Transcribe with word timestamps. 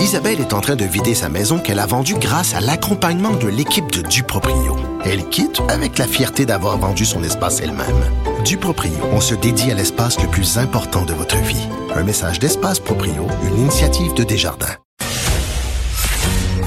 Isabelle 0.00 0.40
est 0.40 0.54
en 0.54 0.60
train 0.60 0.76
de 0.76 0.84
vider 0.84 1.14
sa 1.14 1.28
maison 1.28 1.58
qu'elle 1.58 1.78
a 1.78 1.84
vendue 1.84 2.14
grâce 2.14 2.54
à 2.54 2.60
l'accompagnement 2.60 3.32
de 3.32 3.48
l'équipe 3.48 3.92
de 3.92 4.00
Duproprio. 4.00 4.76
Elle 5.04 5.28
quitte 5.28 5.60
avec 5.68 5.98
la 5.98 6.06
fierté 6.06 6.46
d'avoir 6.46 6.78
vendu 6.78 7.04
son 7.04 7.22
espace 7.22 7.60
elle-même. 7.60 8.02
Duproprio, 8.44 8.92
on 9.12 9.20
se 9.20 9.34
dédie 9.34 9.70
à 9.70 9.74
l'espace 9.74 10.18
le 10.20 10.28
plus 10.28 10.56
important 10.56 11.04
de 11.04 11.12
votre 11.12 11.36
vie. 11.36 11.68
Un 11.94 12.02
message 12.02 12.38
d'Espace 12.38 12.80
Proprio, 12.80 13.26
une 13.44 13.58
initiative 13.58 14.14
de 14.14 14.24
Desjardins. 14.24 14.76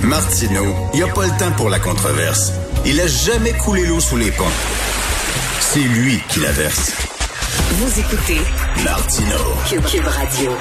Martineau, 0.03 0.75
il 0.93 0.97
n'y 0.97 1.03
a 1.03 1.11
pas 1.11 1.25
le 1.25 1.37
temps 1.39 1.51
pour 1.57 1.69
la 1.69 1.79
controverse. 1.79 2.53
Il 2.85 3.01
a 3.01 3.07
jamais 3.07 3.53
coulé 3.53 3.85
l'eau 3.85 3.99
sous 3.99 4.17
les 4.17 4.31
ponts. 4.31 4.43
C'est 5.59 5.79
lui 5.79 6.21
qui 6.29 6.39
la 6.39 6.51
verse. 6.51 6.91
Vous 7.71 7.99
écoutez 7.99 8.41
Martino. 8.83 9.37
Cube 9.89 10.05
Radio. 10.05 10.51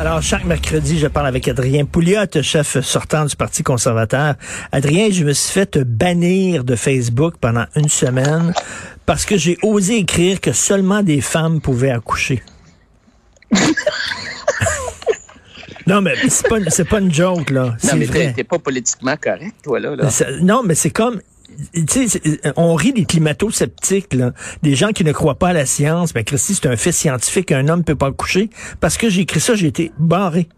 Alors, 0.00 0.22
chaque 0.22 0.46
mercredi, 0.46 0.98
je 0.98 1.08
parle 1.08 1.26
avec 1.26 1.46
Adrien 1.46 1.84
Pouliot, 1.84 2.24
chef 2.40 2.80
sortant 2.80 3.26
du 3.26 3.36
Parti 3.36 3.62
conservateur. 3.62 4.34
Adrien, 4.72 5.10
je 5.10 5.24
me 5.24 5.34
suis 5.34 5.52
fait 5.52 5.76
bannir 5.76 6.64
de 6.64 6.74
Facebook 6.74 7.34
pendant 7.38 7.66
une 7.76 7.90
semaine 7.90 8.54
parce 9.04 9.26
que 9.26 9.36
j'ai 9.36 9.58
osé 9.62 9.98
écrire 9.98 10.40
que 10.40 10.52
seulement 10.52 11.02
des 11.02 11.20
femmes 11.20 11.60
pouvaient 11.60 11.90
accoucher. 11.90 12.42
non, 15.86 16.00
mais 16.00 16.14
c'est 16.30 16.48
pas, 16.88 16.98
une 17.00 17.12
joke, 17.12 17.50
là. 17.50 17.76
Non, 17.84 17.96
mais 17.98 18.06
t'es- 18.06 18.42
pas 18.42 18.58
politiquement 18.58 19.18
correct, 19.22 19.56
toi, 19.62 19.80
là. 19.80 20.08
non, 20.40 20.62
mais 20.64 20.76
c'est 20.76 20.88
comme. 20.88 21.20
C'est- 21.88 22.40
on 22.56 22.74
rit 22.74 22.92
des 22.92 23.04
climato-sceptiques, 23.04 24.14
là. 24.14 24.32
Des 24.62 24.74
gens 24.74 24.90
qui 24.92 25.04
ne 25.04 25.12
croient 25.12 25.38
pas 25.38 25.48
à 25.48 25.52
la 25.52 25.66
science. 25.66 26.12
Ben, 26.12 26.24
Christy, 26.24 26.54
c'est 26.54 26.66
un 26.68 26.76
fait 26.76 26.92
scientifique 26.92 27.46
qu'un 27.46 27.68
homme 27.68 27.84
peut 27.84 27.94
pas 27.96 28.06
accoucher. 28.08 28.50
Parce 28.80 28.96
que 28.96 29.08
j'ai 29.10 29.22
écrit 29.22 29.40
ça, 29.40 29.54
j'ai 29.54 29.66
été 29.68 29.92
barré. 29.98 30.48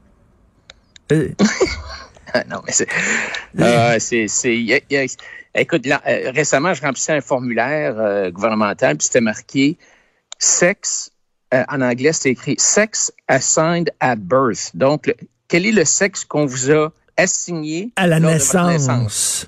Euh, 1.13 1.29
Ah, 2.35 2.45
non, 2.49 2.63
mais 2.65 2.73
c'est. 2.73 2.89
euh, 3.61 3.97
c'est, 3.99 4.27
c'est, 4.27 4.57
y 4.57 4.73
a- 4.73 4.81
y 4.89 4.97
a- 4.97 5.61
écoute, 5.61 5.85
là, 5.85 6.01
euh, 6.09 6.31
récemment, 6.35 6.73
je 6.73 6.81
remplissais 6.81 7.13
un 7.13 7.21
formulaire 7.21 7.97
euh, 7.99 8.31
gouvernemental, 8.31 8.97
puis 8.97 9.05
c'était 9.05 9.21
marqué 9.21 9.77
sexe. 10.39 11.11
euh, 11.53 11.63
en 11.69 11.83
anglais, 11.83 12.15
c'était 12.15 12.31
écrit 12.31 12.55
sex 12.59 13.13
assigned 13.29 13.91
at 14.01 14.17
birth. 14.17 14.71
Donc, 14.73 15.09
le- 15.09 15.15
quel 15.49 15.67
est 15.67 15.73
le 15.73 15.85
sexe 15.85 16.25
qu'on 16.25 16.47
vous 16.47 16.71
a 16.71 16.89
assigné 17.19 17.93
à 17.97 18.07
la 18.07 18.19
naissance? 18.19 19.47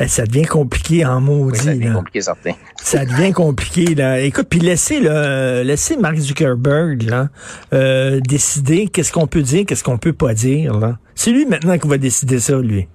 Eh, 0.00 0.06
ça 0.06 0.24
devient 0.26 0.44
compliqué 0.46 1.04
en 1.04 1.20
maudit. 1.20 1.58
Oui, 1.58 1.64
ça 1.64 1.74
devient 1.74 1.86
là. 1.88 1.94
compliqué, 1.94 2.20
certain. 2.20 2.52
Ça 2.80 3.04
devient 3.04 3.32
compliqué, 3.32 3.94
là. 3.96 4.20
Écoute, 4.20 4.46
puis 4.48 4.60
laissez, 4.60 5.00
là, 5.00 5.64
laissez 5.64 5.96
Mark 5.96 6.16
Zuckerberg, 6.16 7.02
là, 7.02 7.28
euh, 7.72 8.20
décider 8.20 8.86
qu'est-ce 8.86 9.12
qu'on 9.12 9.26
peut 9.26 9.42
dire, 9.42 9.64
qu'est-ce 9.66 9.82
qu'on 9.82 9.98
peut 9.98 10.12
pas 10.12 10.34
dire, 10.34 10.78
là. 10.78 10.98
C'est 11.16 11.32
lui 11.32 11.46
maintenant 11.46 11.76
qui 11.78 11.88
va 11.88 11.98
décider 11.98 12.38
ça, 12.38 12.56
lui. 12.58 12.86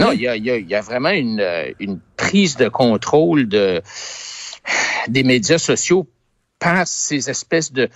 Non, 0.00 0.10
il 0.12 0.22
y 0.22 0.28
a, 0.28 0.34
il 0.36 0.44
y 0.44 0.50
a- 0.50 0.56
il 0.56 0.68
y 0.68 0.74
a 0.74 0.80
vraiment 0.80 1.10
une, 1.10 1.44
une 1.78 2.00
prise 2.16 2.56
de 2.56 2.68
contrôle 2.68 3.48
de, 3.48 3.80
des 5.08 5.22
médias 5.22 5.58
sociaux 5.58 6.08
par 6.58 6.86
ces 6.86 7.28
espèces 7.30 7.72
de, 7.72 7.88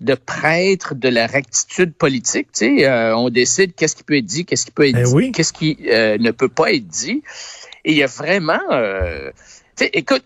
de 0.00 0.14
prêtres 0.14 0.94
de 0.94 1.08
la 1.08 1.26
rectitude 1.26 1.94
politique. 1.94 2.48
Tu 2.52 2.78
sais, 2.78 2.86
euh, 2.86 3.16
on 3.16 3.28
décide 3.30 3.74
qu'est-ce 3.74 3.94
qui 3.96 4.04
peut 4.04 4.16
être 4.16 4.24
dit, 4.24 4.44
qu'est-ce 4.44 4.64
qui 4.66 4.72
peut 4.72 4.88
être 4.88 4.96
Eh 4.98 5.04
dit, 5.04 5.12
oui. 5.14 5.32
qu'est-ce 5.32 5.52
qui 5.52 5.76
euh, 5.90 6.16
ne 6.18 6.30
peut 6.30 6.48
pas 6.48 6.72
être 6.72 6.86
dit. 6.86 7.22
Et 7.84 7.92
il 7.92 7.98
y 7.98 8.02
a 8.02 8.06
vraiment... 8.06 8.60
euh, 8.70 9.30
tu 9.76 9.84
sais, 9.84 9.90
écoute, 9.94 10.24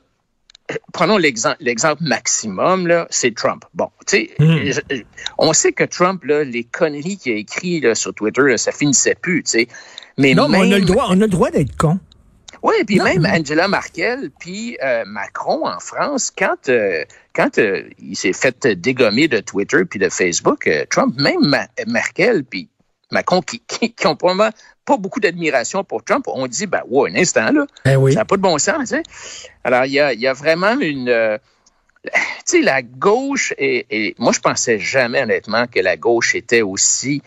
prenons 0.92 1.18
l'exemple 1.18 2.02
maximum, 2.02 2.86
là, 2.86 3.06
c'est 3.10 3.34
Trump. 3.34 3.64
Bon, 3.74 3.90
tu 4.06 4.16
sais, 4.16 4.30
Hmm. 4.38 5.02
on 5.38 5.52
sait 5.52 5.72
que 5.72 5.84
Trump, 5.84 6.24
là, 6.24 6.42
les 6.44 6.64
conneries 6.64 7.18
qu'il 7.18 7.32
a 7.32 7.36
écrites 7.36 7.94
sur 7.94 8.14
Twitter, 8.14 8.42
là, 8.42 8.56
ça 8.58 8.72
finissait 8.72 9.14
plus, 9.14 9.42
tu 9.42 9.50
sais. 9.50 9.68
Mais 10.16 10.34
Non, 10.34 10.48
mais 10.48 10.58
on 10.58 10.62
a 10.62 10.64
le 10.66 10.70
même- 10.76 10.84
droit, 10.84 11.06
on 11.10 11.12
a 11.20 11.24
le 11.24 11.28
droit 11.28 11.50
d'être 11.50 11.76
con. 11.76 11.98
oui, 12.62 12.74
puis 12.86 12.98
même. 13.00 13.26
Angela 13.26 13.68
Merkel, 13.68 14.30
puis 14.40 14.78
euh, 14.82 15.04
Macron 15.06 15.66
en 15.66 15.78
France, 15.80 16.32
quand 16.36 16.68
euh, 16.68 17.04
quand 17.34 17.58
euh, 17.58 17.82
il 17.98 18.16
s'est 18.16 18.32
fait 18.32 18.66
dégommer 18.68 19.26
de 19.28 19.40
Twitter 19.40 19.84
puis 19.84 19.98
de 19.98 20.08
Facebook, 20.08 20.68
Trump, 20.88 21.14
même 21.20 21.40
Ma- 21.46 21.66
Merkel 21.86 22.44
puis 22.44 22.68
Macron, 23.10 23.40
qui, 23.42 23.60
qui, 23.66 23.92
qui 23.92 24.06
ont 24.06 24.16
probablement 24.16 24.50
pas 24.84 24.96
beaucoup 24.98 25.20
d'admiration 25.20 25.82
pour 25.84 26.04
Trump, 26.04 26.26
ont 26.28 26.46
dit, 26.46 26.66
ben, 26.66 26.82
ouais, 26.88 27.10
un 27.10 27.16
instant, 27.16 27.50
là, 27.52 27.96
oui. 27.96 28.12
ça 28.12 28.20
n'a 28.20 28.24
pas 28.24 28.36
de 28.36 28.42
bon 28.42 28.58
sens, 28.58 28.80
tu 28.80 28.96
sais. 28.96 29.02
Alors, 29.64 29.86
il 29.86 29.92
y 29.92 30.00
a, 30.00 30.12
il 30.12 30.20
y 30.20 30.26
a 30.26 30.32
vraiment 30.34 30.78
une... 30.78 31.08
euh, 31.08 31.38
tu 32.04 32.10
sais, 32.44 32.60
la 32.60 32.82
gauche, 32.82 33.54
et, 33.56 33.86
et 33.90 34.14
moi, 34.18 34.32
je 34.32 34.40
pensais 34.40 34.78
jamais, 34.78 35.22
honnêtement, 35.22 35.66
que 35.66 35.80
la 35.80 35.96
gauche 35.96 36.34
était 36.34 36.60
aussi 36.60 37.22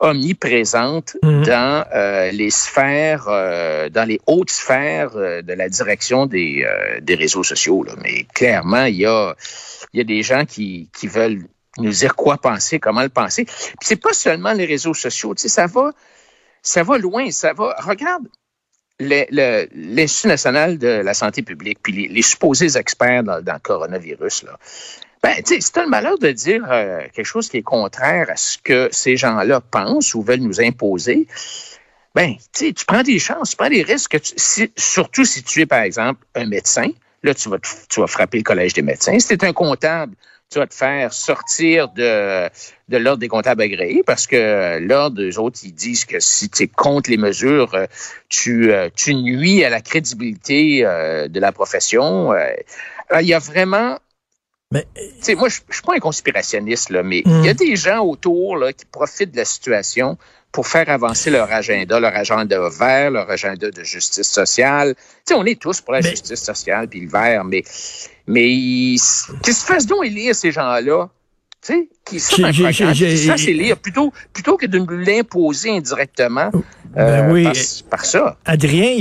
omniprésente 0.00 1.16
Mhm. 1.22 1.44
dans 1.44 1.84
euh, 1.94 2.30
les 2.30 2.50
sphères, 2.50 3.24
euh, 3.28 3.88
dans 3.88 4.04
les 4.06 4.20
hautes 4.26 4.50
sphères 4.50 5.12
de 5.14 5.52
la 5.52 5.68
direction 5.68 6.26
des, 6.26 6.64
des 7.00 7.14
réseaux 7.14 7.42
sociaux. 7.42 7.82
Là. 7.84 7.94
Mais 8.02 8.24
clairement, 8.34 8.84
il 8.84 8.96
y 8.96 9.06
a, 9.06 9.34
y 9.94 10.00
a 10.00 10.04
des 10.04 10.22
gens 10.22 10.44
qui, 10.44 10.88
qui 10.96 11.06
veulent 11.08 11.42
nous 11.82 11.90
dire 11.92 12.14
quoi 12.16 12.38
penser, 12.38 12.78
comment 12.78 13.02
le 13.02 13.08
penser. 13.08 13.44
Puis 13.44 13.76
c'est 13.80 13.96
pas 13.96 14.12
seulement 14.12 14.52
les 14.52 14.66
réseaux 14.66 14.94
sociaux, 14.94 15.34
tu 15.34 15.42
sais, 15.42 15.48
ça 15.48 15.66
va, 15.66 15.92
ça 16.62 16.82
va 16.82 16.98
loin, 16.98 17.30
ça 17.30 17.52
va. 17.52 17.74
Regarde, 17.78 18.28
le- 19.00 19.26
le- 19.30 19.68
l'Institut 19.74 20.28
national 20.28 20.78
de 20.78 20.88
la 20.88 21.14
santé 21.14 21.42
publique, 21.42 21.78
puis 21.82 22.08
les, 22.08 22.22
supposés 22.22 22.76
experts 22.76 23.22
dans, 23.24 23.38
le 23.38 23.58
coronavirus, 23.62 24.44
là. 24.44 24.58
Ben, 25.22 25.34
tu 25.38 25.54
sais, 25.54 25.60
c'est 25.60 25.78
un 25.78 25.86
malheur 25.86 26.16
de 26.18 26.30
dire 26.30 26.64
euh, 26.70 27.00
quelque 27.12 27.24
chose 27.26 27.48
qui 27.48 27.56
est 27.56 27.62
contraire 27.62 28.28
à 28.30 28.36
ce 28.36 28.56
que 28.58 28.88
ces 28.92 29.16
gens-là 29.16 29.60
pensent 29.60 30.14
ou 30.14 30.22
veulent 30.22 30.40
nous 30.40 30.60
imposer. 30.60 31.26
Ben, 32.14 32.34
tu 32.52 32.66
sais, 32.66 32.72
tu 32.72 32.84
prends 32.84 33.02
des 33.02 33.18
chances, 33.18 33.50
tu 33.50 33.56
prends 33.56 33.68
des 33.68 33.82
risques, 33.82 34.12
que 34.12 34.18
tu- 34.18 34.34
si- 34.36 34.72
surtout 34.76 35.24
si 35.24 35.42
tu 35.42 35.60
es, 35.60 35.66
par 35.66 35.80
exemple, 35.82 36.24
un 36.36 36.46
médecin. 36.46 36.88
Là, 37.24 37.34
tu 37.34 37.48
vas, 37.48 37.58
tu 37.88 38.00
vas 38.00 38.06
frapper 38.06 38.38
le 38.38 38.44
collège 38.44 38.74
des 38.74 38.82
médecins. 38.82 39.18
Si 39.18 39.26
tu 39.26 39.34
es 39.34 39.44
un 39.44 39.52
comptable, 39.52 40.14
tu 40.50 40.58
vas 40.58 40.66
te 40.66 40.74
faire 40.74 41.12
sortir 41.12 41.88
de, 41.88 42.48
de 42.88 42.96
l'ordre 42.96 43.20
des 43.20 43.28
comptables 43.28 43.62
agréés 43.62 44.02
parce 44.04 44.26
que 44.26 44.36
euh, 44.36 44.80
l'ordre, 44.80 45.22
eux 45.22 45.38
autres, 45.38 45.60
ils 45.62 45.74
disent 45.74 46.04
que 46.04 46.20
si 46.20 46.48
tu 46.48 46.62
es 46.62 46.68
contre 46.68 47.10
les 47.10 47.18
mesures, 47.18 47.74
euh, 47.74 47.86
tu, 48.28 48.72
euh, 48.72 48.88
tu 48.94 49.14
nuis 49.14 49.62
à 49.64 49.70
la 49.70 49.80
crédibilité 49.80 50.82
de 50.82 51.40
la 51.40 51.52
profession. 51.52 52.32
Il 53.20 53.26
y 53.26 53.34
a 53.34 53.38
vraiment 53.38 53.98
Mais, 54.70 54.86
tu 54.94 55.02
sais, 55.20 55.34
moi, 55.34 55.48
je 55.48 55.60
suis 55.70 55.82
pas 55.82 55.94
un 55.94 55.98
conspirationniste, 55.98 56.90
là, 56.90 57.02
mais 57.02 57.22
il 57.24 57.44
y 57.44 57.48
a 57.48 57.54
des 57.54 57.76
gens 57.76 58.04
autour 58.04 58.56
là, 58.56 58.72
qui 58.72 58.84
profitent 58.84 59.32
de 59.32 59.38
la 59.38 59.44
situation 59.44 60.18
pour 60.52 60.66
faire 60.66 60.88
avancer 60.88 61.30
leur 61.30 61.50
agenda, 61.52 62.00
leur 62.00 62.14
agenda 62.14 62.68
vert, 62.70 63.10
leur 63.10 63.30
agenda 63.30 63.70
de 63.70 63.84
justice 63.84 64.28
sociale. 64.28 64.94
Tu 64.96 65.02
sais, 65.26 65.34
on 65.34 65.44
est 65.44 65.60
tous 65.60 65.80
pour 65.80 65.92
la 65.92 66.00
Mais- 66.00 66.10
justice 66.10 66.42
sociale 66.42 66.88
puis 66.88 67.00
le 67.00 67.08
vert, 67.10 67.44
mais, 67.44 67.62
mais 68.26 68.48
ils- 68.50 68.98
qu'ils 69.42 69.54
se 69.54 69.64
fassent 69.64 69.86
donc 69.86 70.04
élire 70.06 70.34
ces 70.34 70.50
gens-là. 70.52 71.08
Tu 71.60 72.18
sais, 72.18 72.42
fassent 72.42 73.40
j'ai- 73.40 73.50
élire 73.50 73.76
plutôt, 73.78 74.12
plutôt 74.32 74.56
que 74.56 74.66
de 74.66 74.78
nous 74.78 74.86
l'imposer 74.88 75.70
indirectement 75.70 76.50
Ben 76.94 77.02
euh, 77.02 77.32
oui. 77.32 77.42
par, 77.42 77.52
par 77.90 78.04
ça. 78.06 78.36
Adrien, 78.46 78.94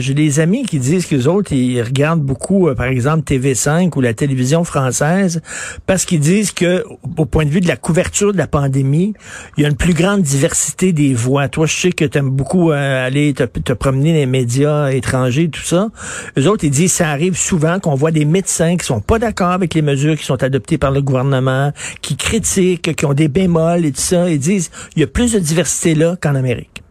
j'ai 0.00 0.12
des 0.14 0.40
amis 0.40 0.64
qui 0.66 0.78
disent 0.80 1.06
que 1.06 1.14
les 1.14 1.26
autres, 1.28 1.52
ils 1.52 1.80
regardent 1.80 2.20
beaucoup, 2.20 2.68
euh, 2.68 2.74
par 2.74 2.86
exemple, 2.86 3.22
TV5 3.22 3.96
ou 3.96 4.00
la 4.00 4.12
télévision 4.12 4.64
française, 4.64 5.40
parce 5.86 6.04
qu'ils 6.04 6.20
disent 6.20 6.50
que, 6.50 6.84
au 7.16 7.24
point 7.26 7.44
de 7.44 7.50
vue 7.50 7.60
de 7.60 7.68
la 7.68 7.76
couverture 7.76 8.32
de 8.32 8.38
la 8.38 8.46
pandémie, 8.48 9.14
il 9.56 9.62
y 9.62 9.64
a 9.64 9.68
une 9.68 9.76
plus 9.76 9.94
grande 9.94 10.20
diversité 10.22 10.92
des 10.92 11.14
voix. 11.14 11.48
Toi, 11.48 11.66
je 11.66 11.74
sais 11.76 11.92
que 11.92 12.04
tu 12.04 12.18
aimes 12.18 12.30
beaucoup 12.30 12.72
euh, 12.72 13.06
aller 13.06 13.32
te, 13.34 13.44
te 13.44 13.72
promener 13.72 14.12
dans 14.12 14.18
les 14.18 14.26
médias 14.26 14.90
étrangers, 14.90 15.48
tout 15.48 15.62
ça. 15.62 15.88
Eux 16.36 16.46
autres, 16.48 16.64
ils 16.64 16.70
disent, 16.70 16.92
ça 16.92 17.08
arrive 17.08 17.36
souvent 17.38 17.78
qu'on 17.80 17.94
voit 17.94 18.10
des 18.10 18.24
médecins 18.26 18.76
qui 18.76 18.84
sont 18.84 19.00
pas 19.00 19.18
d'accord 19.20 19.52
avec 19.52 19.72
les 19.74 19.82
mesures 19.82 20.16
qui 20.18 20.24
sont 20.24 20.42
adoptées 20.42 20.76
par 20.76 20.90
le 20.90 21.00
gouvernement, 21.00 21.72
qui 22.02 22.16
critiquent, 22.16 22.94
qui 22.96 23.04
ont 23.06 23.14
des 23.14 23.28
bémols 23.28 23.84
et 23.86 23.92
tout 23.92 24.00
ça. 24.00 24.28
Ils 24.28 24.38
disent, 24.38 24.70
il 24.96 25.00
y 25.00 25.02
a 25.02 25.06
plus 25.06 25.32
de 25.32 25.38
diversité 25.38 25.94
là 25.94 26.16
qu'en 26.20 26.34
Amérique. 26.34 26.82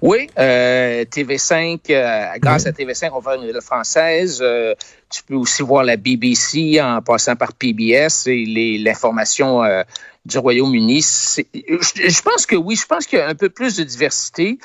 Oui, 0.00 0.28
euh, 0.38 1.04
TV5, 1.04 1.80
euh, 1.90 2.26
grâce 2.38 2.66
à 2.66 2.70
TV5, 2.70 3.10
on 3.14 3.18
va 3.18 3.34
une 3.34 3.46
nouvelle 3.46 3.60
française. 3.60 4.38
Euh, 4.40 4.74
tu 5.10 5.24
peux 5.24 5.34
aussi 5.34 5.62
voir 5.62 5.82
la 5.82 5.96
BBC 5.96 6.80
en 6.80 7.02
passant 7.02 7.34
par 7.34 7.52
PBS 7.52 8.26
et 8.28 8.44
les- 8.44 8.78
l'information 8.78 9.64
euh, 9.64 9.82
du 10.24 10.38
Royaume-Uni. 10.38 11.00
Je, 11.02 11.42
je 12.08 12.22
pense 12.22 12.46
que 12.46 12.54
oui, 12.54 12.76
je 12.76 12.86
pense 12.86 13.06
qu'il 13.06 13.18
y 13.18 13.22
a 13.22 13.26
un 13.28 13.34
peu 13.34 13.48
plus 13.48 13.74
de 13.76 13.82
diversité. 13.82 14.58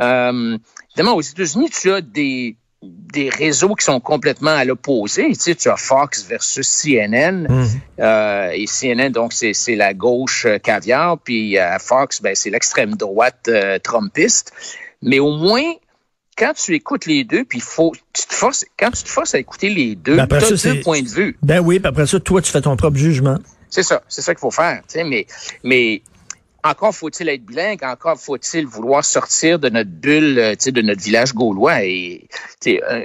Euh, 0.00 0.58
évidemment, 0.90 1.14
aux 1.14 1.20
États-Unis, 1.20 1.70
tu 1.70 1.92
as 1.92 2.00
des, 2.00 2.56
des 3.12 3.28
réseaux 3.28 3.74
qui 3.74 3.84
sont 3.84 4.00
complètement 4.00 4.50
à 4.50 4.64
l'opposé. 4.64 5.28
Tu 5.28 5.34
sais, 5.34 5.54
tu 5.54 5.68
as 5.68 5.76
Fox 5.76 6.26
versus 6.26 6.66
CNN. 6.66 7.46
Euh, 8.00 8.50
et 8.52 8.66
CNN, 8.66 9.10
donc, 9.10 9.32
c'est 9.32 9.52
c'est 9.52 9.76
la 9.76 9.94
gauche 9.94 10.46
euh, 10.46 10.58
caviar, 10.58 11.18
puis 11.18 11.58
euh, 11.58 11.78
Fox, 11.78 12.20
ben, 12.22 12.34
c'est 12.34 12.50
l'extrême 12.50 12.96
droite 12.96 13.48
euh, 13.48 13.78
trumpiste. 13.78 14.52
Mais 15.02 15.18
au 15.18 15.36
moins, 15.36 15.62
quand 16.36 16.52
tu 16.54 16.74
écoutes 16.74 17.06
les 17.06 17.24
deux, 17.24 17.44
puis 17.44 17.60
faut, 17.60 17.92
tu 18.12 18.26
te 18.26 18.34
forces, 18.34 18.64
quand 18.78 18.90
tu 18.90 19.02
te 19.02 19.08
forces 19.08 19.34
à 19.34 19.38
écouter 19.38 19.68
les 19.68 19.94
deux, 19.94 20.16
Ben, 20.16 20.26
tu 20.26 20.34
as 20.36 20.56
ça, 20.56 20.72
deux 20.72 20.80
points 20.80 21.02
de 21.02 21.08
vue. 21.08 21.36
Ben 21.42 21.60
oui, 21.60 21.78
puis 21.78 21.88
après 21.88 22.06
ça, 22.06 22.18
toi, 22.18 22.40
tu 22.40 22.50
fais 22.50 22.60
ton 22.62 22.76
propre 22.76 22.96
jugement. 22.96 23.38
C'est 23.68 23.82
ça, 23.82 24.02
c'est 24.08 24.22
ça 24.22 24.34
qu'il 24.34 24.40
faut 24.40 24.50
faire. 24.50 24.82
tu 24.88 24.98
sais, 24.98 25.04
Mais, 25.04 25.26
mais 25.64 26.02
encore 26.64 26.94
faut-il 26.94 27.28
être 27.28 27.44
bilingue, 27.44 27.82
encore 27.82 28.18
faut-il 28.18 28.66
vouloir 28.66 29.04
sortir 29.04 29.58
de 29.58 29.68
notre 29.68 29.90
bulle, 29.90 30.38
euh, 30.38 30.54
de 30.54 30.82
notre 30.82 31.02
village 31.02 31.34
gaulois. 31.34 31.84
Et 31.84 32.28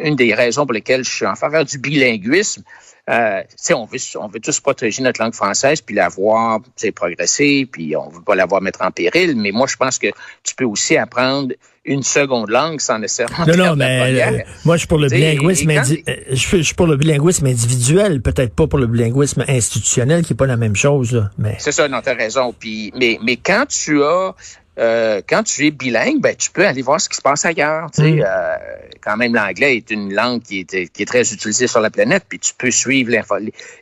une 0.03 0.15
des 0.15 0.33
raisons 0.33 0.65
pour 0.65 0.73
lesquelles 0.73 1.03
je 1.03 1.09
suis 1.09 1.25
en 1.25 1.35
faveur 1.35 1.65
du 1.65 1.77
bilinguisme, 1.77 2.63
euh, 3.09 3.41
on 3.71 3.85
veut, 3.85 3.99
on 4.19 4.27
veut 4.27 4.39
tous 4.39 4.59
protéger 4.59 5.01
notre 5.01 5.21
langue 5.21 5.33
française 5.33 5.79
puis 5.81 5.95
la 5.95 6.09
voir 6.09 6.59
progresser, 6.93 7.67
puis 7.71 7.95
on 7.95 8.09
veut 8.09 8.21
pas 8.21 8.35
la 8.35 8.45
voir 8.45 8.61
mettre 8.61 8.81
en 8.81 8.91
péril. 8.91 9.35
Mais 9.37 9.51
moi, 9.51 9.65
je 9.67 9.77
pense 9.77 9.97
que 9.97 10.07
tu 10.43 10.55
peux 10.55 10.65
aussi 10.65 10.97
apprendre 10.97 11.53
une 11.87 12.03
seconde 12.03 12.49
langue 12.49 12.79
sans 12.79 12.99
nécessairement. 12.99 13.45
Non, 13.45 13.57
non, 13.57 13.75
mais 13.75 14.21
euh, 14.21 14.39
moi, 14.65 14.75
je 14.75 14.79
suis 14.79 14.87
pour 14.87 14.99
le 14.99 15.07
bilinguisme, 15.07 15.69
euh, 15.71 16.15
je, 16.31 16.61
suis 16.61 16.75
pour 16.75 16.87
le 16.87 16.97
bilinguisme 16.97 17.45
individuel, 17.47 18.21
peut-être 18.21 18.53
pas 18.53 18.67
pour 18.67 18.77
le 18.77 18.87
bilinguisme 18.87 19.45
institutionnel, 19.47 20.23
qui 20.23 20.33
est 20.33 20.35
pas 20.35 20.45
la 20.45 20.57
même 20.57 20.75
chose. 20.75 21.27
mais 21.37 21.55
c'est 21.59 21.71
ça, 21.71 21.87
non, 21.87 22.01
t'as 22.03 22.13
raison. 22.13 22.53
Puis, 22.57 22.91
mais, 22.95 23.17
mais 23.23 23.37
quand 23.37 23.65
tu 23.67 24.03
as 24.03 24.35
euh, 24.79 25.21
quand 25.27 25.43
tu 25.43 25.65
es 25.65 25.71
bilingue, 25.71 26.21
ben, 26.21 26.35
tu 26.35 26.51
peux 26.51 26.65
aller 26.65 26.81
voir 26.81 27.01
ce 27.01 27.09
qui 27.09 27.15
se 27.15 27.21
passe 27.21 27.45
ailleurs. 27.45 27.89
Tu 27.91 28.01
sais, 28.01 28.11
mm. 28.11 28.23
euh, 28.25 28.55
quand 29.01 29.17
même, 29.17 29.33
l'anglais 29.33 29.77
est 29.77 29.89
une 29.89 30.13
langue 30.13 30.41
qui 30.41 30.59
est, 30.59 30.91
qui 30.91 31.01
est 31.01 31.05
très 31.05 31.21
utilisée 31.21 31.67
sur 31.67 31.79
la 31.79 31.89
planète, 31.89 32.25
puis 32.29 32.39
tu 32.39 32.53
peux 32.57 32.69
suivre 32.69 33.11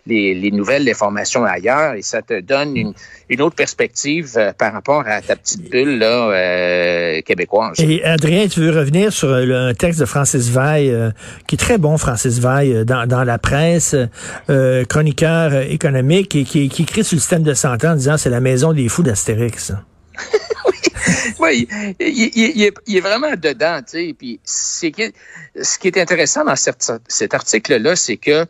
les, 0.05 0.33
les, 0.33 0.51
nouvelles, 0.51 0.85
l'information 0.85 1.43
ailleurs, 1.43 1.95
et 1.95 2.01
ça 2.01 2.21
te 2.21 2.39
donne 2.39 2.77
une, 2.77 2.93
une 3.29 3.41
autre 3.41 3.55
perspective 3.55 4.31
euh, 4.37 4.53
par 4.53 4.71
rapport 4.71 5.03
à 5.05 5.21
ta 5.21 5.35
petite 5.35 5.69
bulle 5.69 5.99
là, 5.99 6.29
euh, 6.29 7.21
québécoise. 7.23 7.77
Et 7.79 8.03
Adrien, 8.03 8.47
tu 8.47 8.61
veux 8.61 8.77
revenir 8.77 9.11
sur 9.11 9.33
un 9.33 9.73
texte 9.73 9.99
de 9.99 10.05
Francis 10.05 10.49
Veil, 10.49 10.95
qui 11.47 11.55
est 11.55 11.59
très 11.59 11.77
bon, 11.77 11.97
Francis 11.97 12.39
Veil, 12.39 12.85
dans, 12.85 13.05
dans 13.05 13.23
la 13.23 13.37
presse, 13.37 13.95
chroniqueur 14.87 15.53
économique, 15.69 16.35
et 16.35 16.43
qui, 16.43 16.69
qui 16.69 16.83
écrit 16.83 17.03
sur 17.03 17.15
le 17.15 17.19
système 17.19 17.43
de 17.43 17.53
santé 17.53 17.87
en 17.87 17.95
disant 17.95 18.17
c'est 18.17 18.29
la 18.29 18.39
maison 18.39 18.71
des 18.71 18.87
fous 18.87 19.03
d'Astérix. 19.03 19.73
oui, 21.39 21.67
il, 21.99 22.63
est, 22.63 22.99
vraiment 22.99 23.35
dedans, 23.35 23.81
tu 23.81 24.07
sais. 24.07 24.15
Puis 24.17 24.39
ce 24.43 24.87
qui 24.87 25.87
est 25.87 25.97
intéressant 25.97 26.43
dans 26.43 26.55
cet 26.55 27.33
article-là, 27.33 27.95
c'est 27.95 28.17
que 28.17 28.45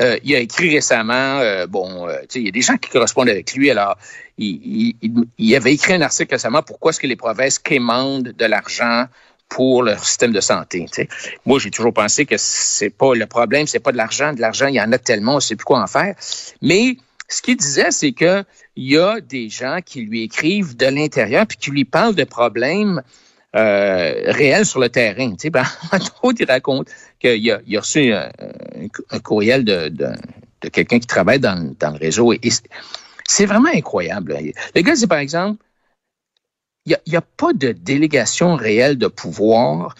euh, 0.00 0.18
il 0.24 0.34
a 0.34 0.40
écrit 0.40 0.74
récemment, 0.74 1.38
euh, 1.40 1.66
bon, 1.66 2.06
euh, 2.06 2.18
tu 2.22 2.26
sais, 2.28 2.40
il 2.40 2.44
y 2.46 2.48
a 2.48 2.52
des 2.52 2.60
gens 2.60 2.76
qui 2.76 2.90
correspondent 2.90 3.30
avec 3.30 3.54
lui. 3.54 3.70
Alors, 3.70 3.96
il, 4.36 4.94
avait 5.56 5.72
écrit 5.72 5.94
un 5.94 6.02
article 6.02 6.34
récemment 6.34 6.62
pourquoi 6.62 6.90
est-ce 6.90 7.00
que 7.00 7.06
les 7.06 7.16
provinces 7.16 7.58
quémandent 7.58 8.32
de 8.36 8.44
l'argent 8.44 9.06
pour 9.48 9.84
leur 9.84 10.04
système 10.04 10.32
de 10.32 10.40
santé. 10.40 10.86
Moi, 11.46 11.60
j'ai 11.60 11.70
toujours 11.70 11.94
pensé 11.94 12.26
que 12.26 12.34
c'est 12.36 12.90
pas 12.90 13.14
le 13.14 13.26
problème, 13.26 13.66
c'est 13.66 13.78
pas 13.78 13.92
de 13.92 13.96
l'argent. 13.96 14.32
De 14.32 14.40
l'argent, 14.40 14.66
il 14.66 14.74
y 14.74 14.80
en 14.80 14.92
a 14.92 14.98
tellement, 14.98 15.36
on 15.36 15.40
sait 15.40 15.56
plus 15.56 15.64
quoi 15.64 15.80
en 15.80 15.86
faire. 15.86 16.14
Mais 16.60 16.96
ce 17.28 17.40
qu'il 17.40 17.56
disait, 17.56 17.90
c'est 17.90 18.12
que 18.12 18.44
il 18.76 18.90
y 18.90 18.98
a 18.98 19.20
des 19.20 19.48
gens 19.48 19.80
qui 19.84 20.02
lui 20.02 20.22
écrivent 20.22 20.76
de 20.76 20.86
l'intérieur 20.86 21.46
puis 21.46 21.56
qui 21.56 21.70
lui 21.70 21.84
parlent 21.84 22.14
de 22.14 22.24
problèmes 22.24 23.02
euh, 23.54 24.32
réels 24.32 24.66
sur 24.66 24.80
le 24.80 24.90
terrain. 24.90 25.30
Tu 25.30 25.36
sais, 25.38 25.50
ben, 25.50 25.64
il 26.38 26.44
raconte 26.46 26.88
qu'il 27.18 27.50
a, 27.50 27.60
il 27.66 27.76
a 27.76 27.80
reçu 27.80 28.12
un, 28.12 28.30
courriel 29.22 29.64
de, 29.64 29.88
de, 29.88 30.68
quelqu'un 30.68 30.98
qui 30.98 31.06
travaille 31.06 31.40
dans, 31.40 31.74
dans 31.78 31.90
le 31.90 31.98
réseau. 31.98 32.34
C'est 33.26 33.46
vraiment 33.46 33.70
incroyable. 33.72 34.36
Le 34.74 34.80
gars, 34.82 34.94
c'est 34.94 35.06
par 35.06 35.18
exemple, 35.18 35.62
il 36.84 36.96
n'y 37.06 37.16
a, 37.16 37.18
a, 37.18 37.22
pas 37.22 37.52
de 37.54 37.72
délégation 37.72 38.56
réelle 38.56 38.98
de 38.98 39.06
pouvoir. 39.06 39.94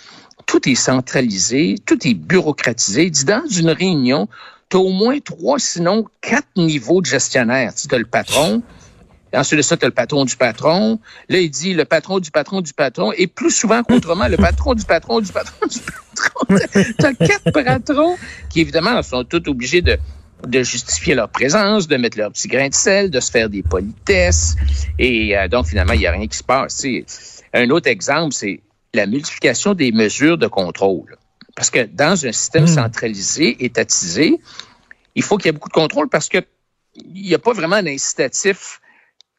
Tout 0.44 0.69
est 0.69 0.76
centralisé, 0.76 1.76
tout 1.87 2.06
est 2.06 2.14
bureaucratisé. 2.14 3.11
Dit, 3.11 3.25
dans 3.25 3.46
une 3.49 3.70
réunion, 3.70 4.28
tu 4.68 4.76
as 4.76 4.80
au 4.80 4.90
moins 4.90 5.18
trois, 5.20 5.58
sinon 5.58 6.04
quatre 6.20 6.48
niveaux 6.56 7.00
de 7.00 7.06
gestionnaire. 7.06 7.72
Tu 7.74 7.92
as 7.94 7.98
le 7.98 8.04
patron, 8.04 8.62
ensuite 9.32 9.58
de 9.58 9.62
ça, 9.62 9.76
tu 9.76 9.84
as 9.84 9.88
le 9.88 9.94
patron 9.94 10.24
du 10.24 10.36
patron. 10.36 10.98
Là, 11.28 11.38
il 11.38 11.50
dit 11.50 11.74
le 11.74 11.84
patron 11.84 12.18
du 12.18 12.30
patron 12.30 12.60
du 12.60 12.72
patron. 12.72 13.12
Et 13.12 13.26
plus 13.26 13.50
souvent 13.50 13.82
qu'autrement, 13.82 14.28
le 14.28 14.36
patron 14.36 14.74
du 14.74 14.84
patron 14.84 15.20
du 15.20 15.32
patron 15.32 15.66
du 15.66 15.78
patron. 15.78 16.56
tu 16.98 17.06
as 17.06 17.14
quatre 17.14 17.52
patrons 17.52 18.16
qui, 18.50 18.60
évidemment, 18.60 19.02
sont 19.02 19.24
tous 19.24 19.42
obligés 19.48 19.82
de, 19.82 19.98
de 20.46 20.62
justifier 20.62 21.14
leur 21.14 21.28
présence, 21.28 21.86
de 21.86 21.96
mettre 21.96 22.18
leur 22.18 22.32
petit 22.32 22.48
grain 22.48 22.68
de 22.68 22.74
sel, 22.74 23.10
de 23.10 23.20
se 23.20 23.30
faire 23.30 23.48
des 23.48 23.62
politesses. 23.62 24.56
Et 24.98 25.36
euh, 25.36 25.48
donc, 25.48 25.66
finalement, 25.66 25.92
il 25.92 26.00
n'y 26.00 26.06
a 26.06 26.12
rien 26.12 26.26
qui 26.26 26.36
se 26.36 26.44
passe. 26.44 26.84
Un 27.54 27.70
autre 27.70 27.88
exemple, 27.88 28.34
c'est 28.34 28.60
la 28.94 29.06
multiplication 29.06 29.74
des 29.74 29.92
mesures 29.92 30.38
de 30.38 30.46
contrôle. 30.46 31.16
Parce 31.56 31.70
que 31.70 31.85
dans 31.85 32.25
un 32.25 32.32
système 32.32 32.64
hmm. 32.64 32.69
centralisé, 32.69 33.64
étatisé, 33.64 34.38
il 35.17 35.23
faut 35.25 35.38
qu'il 35.38 35.47
y 35.47 35.49
ait 35.49 35.53
beaucoup 35.53 35.70
de 35.70 35.75
contrôle 35.75 36.08
parce 36.08 36.29
que 36.29 36.38
il 36.94 37.23
n'y 37.23 37.35
a 37.35 37.38
pas 37.38 37.53
vraiment 37.53 37.82
d'incitatif 37.82 38.81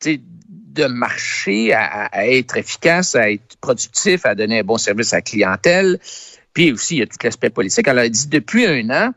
de 0.04 0.86
marché 0.86 1.74
à, 1.74 2.28
être 2.28 2.58
efficace, 2.58 3.16
à 3.16 3.32
être 3.32 3.58
productif, 3.62 4.26
à 4.26 4.36
donner 4.36 4.60
un 4.60 4.64
bon 4.64 4.78
service 4.78 5.14
à 5.14 5.18
la 5.18 5.22
clientèle. 5.22 6.00
Puis 6.54 6.72
aussi, 6.72 6.98
il 6.98 7.00
y 7.00 7.02
a 7.02 7.08
tout 7.08 7.18
l'aspect 7.24 7.50
politique. 7.50 7.88
Elle 7.88 8.00
a 8.00 8.10
dit 8.10 8.28
depuis 8.28 8.66
un 8.68 8.90
an, 8.92 9.12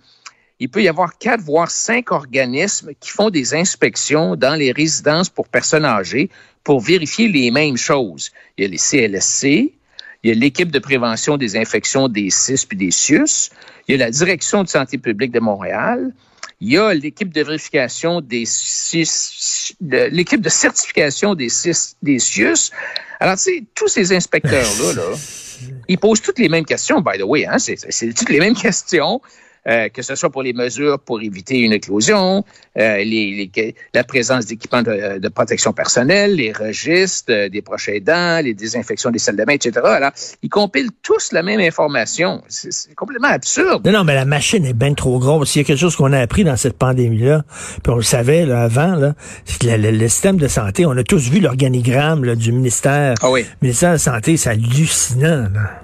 il 0.58 0.70
peut 0.70 0.82
y 0.82 0.88
avoir 0.88 1.18
quatre, 1.18 1.42
voire 1.42 1.70
cinq 1.70 2.12
organismes 2.12 2.92
qui 2.98 3.10
font 3.10 3.30
des 3.30 3.54
inspections 3.54 4.36
dans 4.36 4.54
les 4.54 4.72
résidences 4.72 5.28
pour 5.28 5.48
personnes 5.48 5.84
âgées 5.84 6.30
pour 6.64 6.80
vérifier 6.80 7.28
les 7.28 7.50
mêmes 7.50 7.78
choses. 7.78 8.30
Il 8.56 8.62
y 8.62 8.66
a 8.66 8.70
les 8.70 8.78
CLSC, 8.78 9.72
il 10.22 10.28
y 10.28 10.32
a 10.32 10.34
l'équipe 10.38 10.70
de 10.70 10.78
prévention 10.78 11.36
des 11.36 11.56
infections 11.56 12.08
des 12.08 12.30
CIS 12.30 12.66
puis 12.68 12.76
des 12.76 12.90
CIUS. 12.90 13.50
Il 13.88 13.92
y 13.92 13.94
a 13.94 14.04
la 14.04 14.10
direction 14.10 14.62
de 14.62 14.68
santé 14.68 14.98
publique 14.98 15.32
de 15.32 15.40
Montréal. 15.40 16.12
Il 16.60 16.70
y 16.70 16.76
a 16.76 16.92
l'équipe 16.92 17.32
de 17.32 17.42
vérification 17.42 18.20
des 18.20 18.44
CIS, 18.44 19.74
l'équipe 19.80 20.42
de 20.42 20.50
certification 20.50 21.34
des 21.34 21.48
CIS, 21.48 21.96
des 22.02 22.18
CIUS. 22.18 22.70
Alors, 23.18 23.36
tu 23.36 23.42
sais, 23.44 23.64
tous 23.74 23.88
ces 23.88 24.12
inspecteurs-là, 24.12 24.92
là, 24.92 25.16
ils 25.88 25.98
posent 25.98 26.20
toutes 26.20 26.38
les 26.38 26.50
mêmes 26.50 26.66
questions, 26.66 27.00
by 27.00 27.18
the 27.18 27.22
way. 27.22 27.46
Hein? 27.46 27.58
C'est 27.58 28.12
toutes 28.12 28.28
les 28.28 28.40
mêmes 28.40 28.54
questions. 28.66 29.22
Euh, 29.68 29.90
que 29.90 30.00
ce 30.00 30.14
soit 30.14 30.30
pour 30.30 30.42
les 30.42 30.54
mesures 30.54 30.98
pour 30.98 31.20
éviter 31.20 31.58
une 31.58 31.74
éclosion, 31.74 32.44
euh, 32.78 32.96
les, 33.04 33.50
la 33.92 34.04
présence 34.04 34.46
d'équipements 34.46 34.82
de, 34.82 35.28
protection 35.28 35.74
personnelle, 35.74 36.36
les 36.36 36.50
registres 36.52 37.30
euh, 37.30 37.48
des 37.50 37.60
proches 37.60 37.90
aidants, 37.90 38.40
les 38.42 38.54
désinfections 38.54 39.10
des 39.10 39.18
salles 39.18 39.36
de 39.36 39.44
bain, 39.44 39.52
etc. 39.52 39.80
Alors, 39.84 40.12
ils 40.42 40.48
compilent 40.48 40.90
tous 41.02 41.32
la 41.32 41.42
même 41.42 41.60
information. 41.60 42.42
C'est 42.48 42.94
complètement 42.94 43.28
absurde. 43.28 43.86
Non, 43.86 43.92
non, 43.92 44.04
mais 44.04 44.14
la 44.14 44.24
machine 44.24 44.64
est 44.64 44.72
bien 44.72 44.94
trop 44.94 45.18
grosse. 45.18 45.54
Il 45.54 45.58
y 45.58 45.60
a 45.60 45.64
quelque 45.64 45.78
chose 45.78 45.94
qu'on 45.94 46.14
a 46.14 46.20
appris 46.20 46.42
dans 46.42 46.56
cette 46.56 46.78
pandémie-là, 46.78 47.44
puis 47.82 47.92
on 47.92 47.96
le 47.96 48.02
savait 48.02 48.46
là, 48.46 48.62
avant, 48.62 48.94
là, 48.94 49.14
c'est 49.44 49.60
que 49.60 49.66
le, 49.66 50.08
système 50.08 50.38
de 50.38 50.48
santé, 50.48 50.86
on 50.86 50.96
a 50.96 51.04
tous 51.04 51.28
vu 51.28 51.40
l'organigramme 51.40 52.34
du 52.34 52.52
ministère. 52.52 53.14
Ah 53.20 53.30
oui. 53.30 53.44
ministère 53.60 53.90
de 53.90 53.94
la 53.94 53.98
Santé, 53.98 54.36
c'est 54.38 54.50
hallucinant. 54.50 55.48
Là. 55.52 55.82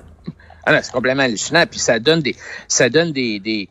Ah 0.66 0.82
c'est 0.82 0.92
complètement 0.92 1.22
hallucinant. 1.22 1.64
Puis 1.70 1.80
ça 1.80 1.98
donne 1.98 2.20
des, 2.20 2.36
ça 2.68 2.88
donne 2.90 3.12
des, 3.12 3.38
des 3.40 3.68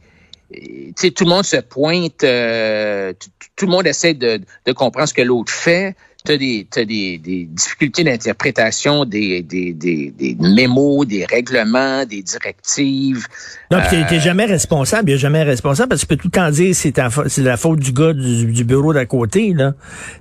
tu 0.52 0.94
sais, 0.96 1.12
tout 1.12 1.26
le 1.26 1.30
monde 1.30 1.44
se 1.44 1.58
pointe, 1.58 2.24
euh, 2.24 3.14
tout 3.56 3.66
le 3.66 3.72
monde 3.72 3.88
essaie 3.88 4.14
de, 4.14 4.40
de 4.66 4.72
comprendre 4.72 5.08
ce 5.08 5.14
que 5.14 5.22
l'autre 5.22 5.52
fait 5.52 5.96
tu 6.26 6.32
as, 6.34 6.38
des, 6.38 6.68
des, 6.86 7.18
des, 7.18 7.46
difficultés 7.46 8.04
d'interprétation 8.04 9.06
des, 9.06 9.42
des, 9.42 9.74
des, 9.74 10.12
des, 10.12 10.36
mémos, 10.40 11.06
des 11.08 11.26
règlements, 11.26 12.06
des 12.06 12.22
directives. 12.22 13.28
Non, 13.72 13.80
tu 13.90 13.96
n'es 13.96 14.20
jamais 14.20 14.46
responsable, 14.46 15.12
il 15.12 15.14
a 15.14 15.18
jamais 15.18 15.44
responsable 15.44 15.90
parce 15.90 16.02
que 16.02 16.08
tu 16.08 16.16
peux 16.16 16.22
tout 16.22 16.28
le 16.28 16.32
temps 16.32 16.50
dire 16.50 16.76
c'est 16.76 16.94
c'est 17.28 17.42
la 17.42 17.58
faute 17.58 17.80
du 17.80 17.92
gars 17.92 18.14
du, 18.14 18.46
du 18.46 18.64
bureau 18.64 18.94
d'à 18.94 19.06
côté. 19.06 19.54
Là. 19.54 19.74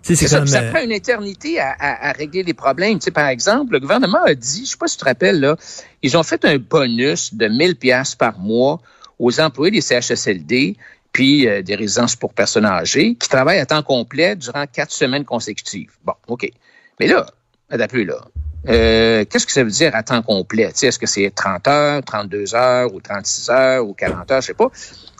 C'est 0.03 0.15
ça, 0.15 0.45
ça 0.47 0.61
euh, 0.61 0.71
prend 0.71 0.83
une 0.83 0.93
éternité 0.93 1.59
à, 1.59 1.75
à, 1.79 2.11
à 2.11 2.13
régler 2.13 2.43
les 2.43 2.55
problèmes. 2.55 2.99
Tu 2.99 3.05
sais, 3.05 3.11
par 3.11 3.29
exemple, 3.29 3.73
le 3.73 3.81
gouvernement 3.81 4.23
a 4.25 4.35
dit, 4.35 4.65
je 4.65 4.71
sais 4.71 4.77
pas 4.77 4.87
si 4.87 4.97
tu 4.97 5.01
te 5.01 5.09
rappelles, 5.09 5.41
là, 5.41 5.57
ils 6.03 6.17
ont 6.17 6.23
fait 6.23 6.45
un 6.45 6.59
bonus 6.59 7.35
de 7.35 7.49
1000 7.49 7.77
pièces 7.77 8.15
par 8.15 8.39
mois 8.39 8.81
aux 9.19 9.41
employés 9.41 9.71
des 9.71 9.81
CHSLD 9.81 10.77
puis 11.15 11.49
euh, 11.49 11.63
des 11.63 11.77
résidences 11.77 12.17
pour 12.17 12.35
personnes 12.35 12.67
âgées, 12.67 13.15
qui 13.15 13.29
travaillent 13.29 13.61
à 13.61 13.67
temps 13.67 13.85
complet 13.85 14.37
durant 14.37 14.67
quatre 14.67 14.91
semaines 14.91 15.25
consécutives. 15.25 15.93
Bon, 16.05 16.15
OK. 16.27 16.51
Mais 17.01 17.07
là, 17.07 17.25
peu 17.89 18.03
là. 18.03 18.17
Euh, 18.67 19.25
qu'est-ce 19.25 19.47
que 19.47 19.53
ça 19.53 19.63
veut 19.63 19.71
dire 19.71 19.95
à 19.95 20.03
temps 20.03 20.23
complet? 20.23 20.73
Est-ce 20.83 20.99
que 20.99 21.07
c'est 21.07 21.31
30 21.31 21.69
heures, 21.69 22.03
32 22.03 22.55
heures 22.55 22.93
ou 22.93 23.01
36 23.01 23.51
heures 23.51 23.87
ou 23.87 23.95
40 23.95 24.31
heures, 24.31 24.41
je 24.41 24.47
sais 24.49 24.55
pas. 24.55 24.71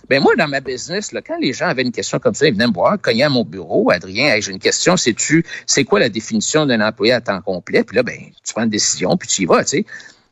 Ben 0.09 0.21
moi, 0.21 0.35
dans 0.37 0.49
ma 0.49 0.61
business, 0.61 1.13
là, 1.13 1.23
quand 1.23 1.39
les 1.39 1.53
gens 1.53 1.69
avaient 1.69 1.83
une 1.83 1.93
question 1.93 2.19
comme 2.19 2.35
ça, 2.35 2.47
ils 2.47 2.55
venaient 2.55 2.67
me 2.67 2.73
voir, 2.73 3.01
cognaient 3.01 3.23
à 3.23 3.29
mon 3.29 3.45
bureau, 3.45 3.91
Adrien, 3.91 4.39
j'ai 4.41 4.51
une 4.51 4.59
question, 4.59 4.97
sais-tu, 4.97 5.47
c'est 5.67 5.85
quoi 5.85 6.01
la 6.01 6.09
définition 6.09 6.67
d'un 6.67 6.81
employé 6.81 7.13
à 7.13 7.21
temps 7.21 7.41
complet? 7.41 7.85
Puis 7.85 7.97
là, 7.97 8.03
ben, 8.03 8.19
tu 8.43 8.53
prends 8.53 8.65
une 8.65 8.71
décision, 8.71 9.17
puis 9.17 9.29
tu 9.29 9.43
y 9.43 9.45
vas, 9.47 9.63
tu 9.63 9.79
sais. 9.79 9.87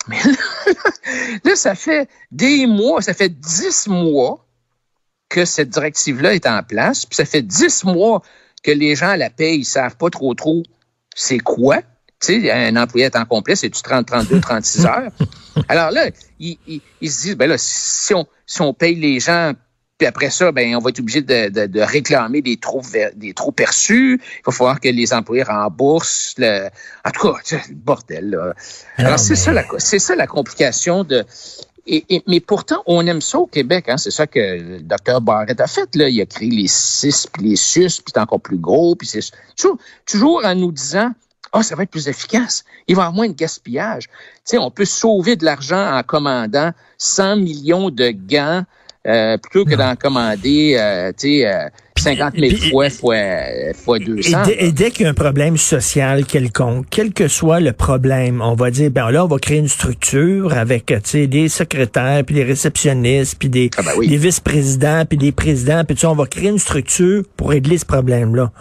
Mais 0.09 0.19
là, 1.45 1.55
ça 1.55 1.75
fait 1.75 2.09
des 2.33 2.67
mois, 2.67 3.01
ça 3.01 3.15
fait 3.15 3.29
dix 3.29 3.87
mois 3.87 4.45
que 5.33 5.45
cette 5.45 5.71
directive-là 5.71 6.35
est 6.35 6.47
en 6.47 6.63
place. 6.63 7.07
Puis 7.07 7.17
ça 7.17 7.25
fait 7.25 7.43
dix 7.43 7.85
mois 7.85 8.23
que 8.63 8.71
les 8.71 8.95
gens 8.95 9.09
à 9.09 9.17
la 9.17 9.31
paye, 9.31 9.61
ils 9.61 9.65
savent 9.65 9.97
pas 9.97 10.11
trop 10.11 10.35
trop 10.35 10.63
c'est 11.15 11.39
quoi. 11.39 11.79
Tu 12.21 12.43
sais, 12.43 12.51
un 12.53 12.77
employé 12.77 13.07
à 13.07 13.11
temps 13.11 13.25
complet, 13.25 13.57
c'est 13.57 13.69
du 13.69 13.83
30, 13.83 14.07
32, 14.07 14.41
36 14.41 14.87
heures? 14.87 15.11
Alors 15.69 15.91
là, 15.91 16.09
ils, 16.39 16.59
se 17.03 17.23
disent, 17.23 17.37
ben 17.37 17.49
là, 17.49 17.57
si 17.59 18.15
on, 18.15 18.27
si 18.47 18.61
on 18.61 18.73
paye 18.73 18.95
les 18.95 19.21
gens 19.21 19.53
puis 19.99 20.09
après 20.09 20.31
ça, 20.31 20.51
ben 20.51 20.75
on 20.75 20.81
va 20.81 20.91
être 20.91 20.99
obligé 20.99 21.23
de, 21.23 21.81
réclamer 21.81 22.43
des 22.43 22.57
trop 22.57 22.83
des 23.15 23.35
trop 23.35 23.53
perçus. 23.53 24.21
Il 24.21 24.43
va 24.47 24.51
falloir 24.51 24.81
que 24.81 24.89
les 24.89 25.13
employés 25.13 25.45
remboursent 25.45 26.35
le. 26.39 26.69
En 27.05 27.11
tout 27.13 27.33
cas, 27.33 27.39
le 27.69 27.75
bordel. 27.75 28.31
Là. 28.31 28.53
Alors 28.97 29.21
c'est 29.21 29.37
ça 29.37 29.53
la 29.53 29.65
ça 29.79 30.17
la 30.17 30.27
complication 30.27 31.05
de. 31.05 31.25
Et, 31.87 32.23
mais 32.29 32.41
pourtant, 32.41 32.83
on 32.87 33.05
aime 33.07 33.21
ça 33.21 33.39
au 33.39 33.47
Québec. 33.47 33.89
Hein? 33.89 33.97
C'est 33.97 34.13
ça 34.13 34.27
que 34.27 34.39
le 34.39 34.81
docteur 34.81 35.21
Barrett 35.21 35.61
a 35.61 35.67
fait. 35.67 35.95
Là. 35.97 36.09
Il 36.09 36.21
a 36.21 36.27
créé 36.27 36.49
les 36.49 36.69
CIS, 36.69 37.27
puis 37.33 37.51
les 37.51 37.57
SUS, 37.57 38.01
puis 38.01 38.13
c'est 38.15 38.21
encore 38.21 38.41
plus 38.41 38.59
gros. 38.59 38.95
Puis 38.95 39.09
c'est 39.09 39.21
toujours, 39.57 39.79
toujours 40.07 40.43
en 40.45 40.55
nous 40.55 40.71
disant, 40.71 41.13
ah, 41.53 41.59
oh, 41.59 41.63
ça 41.63 41.75
va 41.75 41.83
être 41.83 41.91
plus 41.91 42.09
efficace. 42.09 42.65
Il 42.87 42.95
va 42.95 43.03
y 43.03 43.05
avoir 43.05 43.15
moins 43.15 43.29
de 43.29 43.35
gaspillage. 43.35 44.05
Tu 44.05 44.13
sais, 44.45 44.59
on 44.59 44.71
peut 44.71 44.85
sauver 44.85 45.37
de 45.37 45.45
l'argent 45.45 45.97
en 45.97 46.03
commandant 46.03 46.71
100 46.99 47.37
millions 47.37 47.91
de 47.91 48.11
gants 48.11 48.65
euh, 49.07 49.37
plutôt 49.37 49.65
que 49.65 49.75
d'en 49.75 49.97
commander, 49.97 50.77
euh, 50.79 51.11
tu 51.11 51.41
sais, 51.41 51.47
euh, 51.47 51.69
50 52.03 52.35
000 52.37 52.57
fois, 52.71 52.91
fois, 52.91 53.17
fois 53.75 53.99
200. 53.99 54.45
Et, 54.49 54.67
et 54.67 54.73
dès 54.73 54.91
qu'il 54.91 55.05
y 55.05 55.07
a 55.07 55.11
un 55.11 55.15
problème 55.15 55.57
social 55.57 56.25
quelconque, 56.25 56.87
quel 56.91 57.13
que 57.13 57.29
soit 57.29 57.61
le 57.61 57.73
problème, 57.73 58.41
on 58.43 58.55
va 58.55 58.71
dire, 58.71 58.91
ben 58.91 59.11
là, 59.11 59.25
on 59.25 59.29
va 59.29 59.39
créer 59.39 59.59
une 59.59 59.69
structure 59.69 60.53
avec, 60.53 60.87
tu 60.87 61.01
sais, 61.05 61.27
des 61.27 61.49
secrétaires, 61.49 62.25
puis 62.25 62.35
des 62.35 62.45
réceptionnistes, 62.45 63.37
puis 63.39 63.49
des, 63.49 63.71
ah 63.77 63.83
ben 63.83 64.07
des 64.07 64.17
vice-présidents, 64.17 65.05
puis 65.09 65.19
des 65.19 65.33
présidents, 65.33 65.85
puis 65.85 65.95
tu 65.95 66.03
sais, 66.03 66.07
on 66.07 66.15
va 66.15 66.27
créer 66.27 66.49
une 66.49 66.59
structure 66.59 67.23
pour 67.37 67.51
régler 67.51 67.79
ce 67.79 67.87
problème-là. 67.87 68.53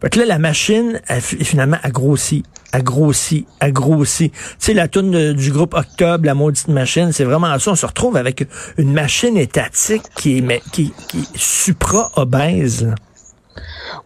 Fait 0.00 0.10
que 0.10 0.18
là, 0.20 0.26
la 0.26 0.38
machine, 0.38 1.00
elle, 1.08 1.20
finalement, 1.20 1.78
a 1.82 1.90
grossi 1.90 2.42
a 2.72 2.80
grossi, 2.80 3.46
a 3.60 3.70
grossi. 3.70 4.30
Tu 4.30 4.38
sais, 4.58 4.74
la 4.74 4.88
tourne 4.88 5.34
du 5.34 5.52
groupe 5.52 5.74
Octobre, 5.74 6.24
la 6.24 6.34
maudite 6.34 6.68
machine, 6.68 7.12
c'est 7.12 7.24
vraiment 7.24 7.58
ça. 7.58 7.72
On 7.72 7.76
se 7.76 7.86
retrouve 7.86 8.16
avec 8.16 8.46
une 8.78 8.92
machine 8.92 9.36
étatique 9.36 10.02
qui 10.16 10.38
est, 10.38 10.70
qui, 10.72 10.92
qui 11.08 11.18
est 11.18 11.36
supra-obèse. 11.36 12.94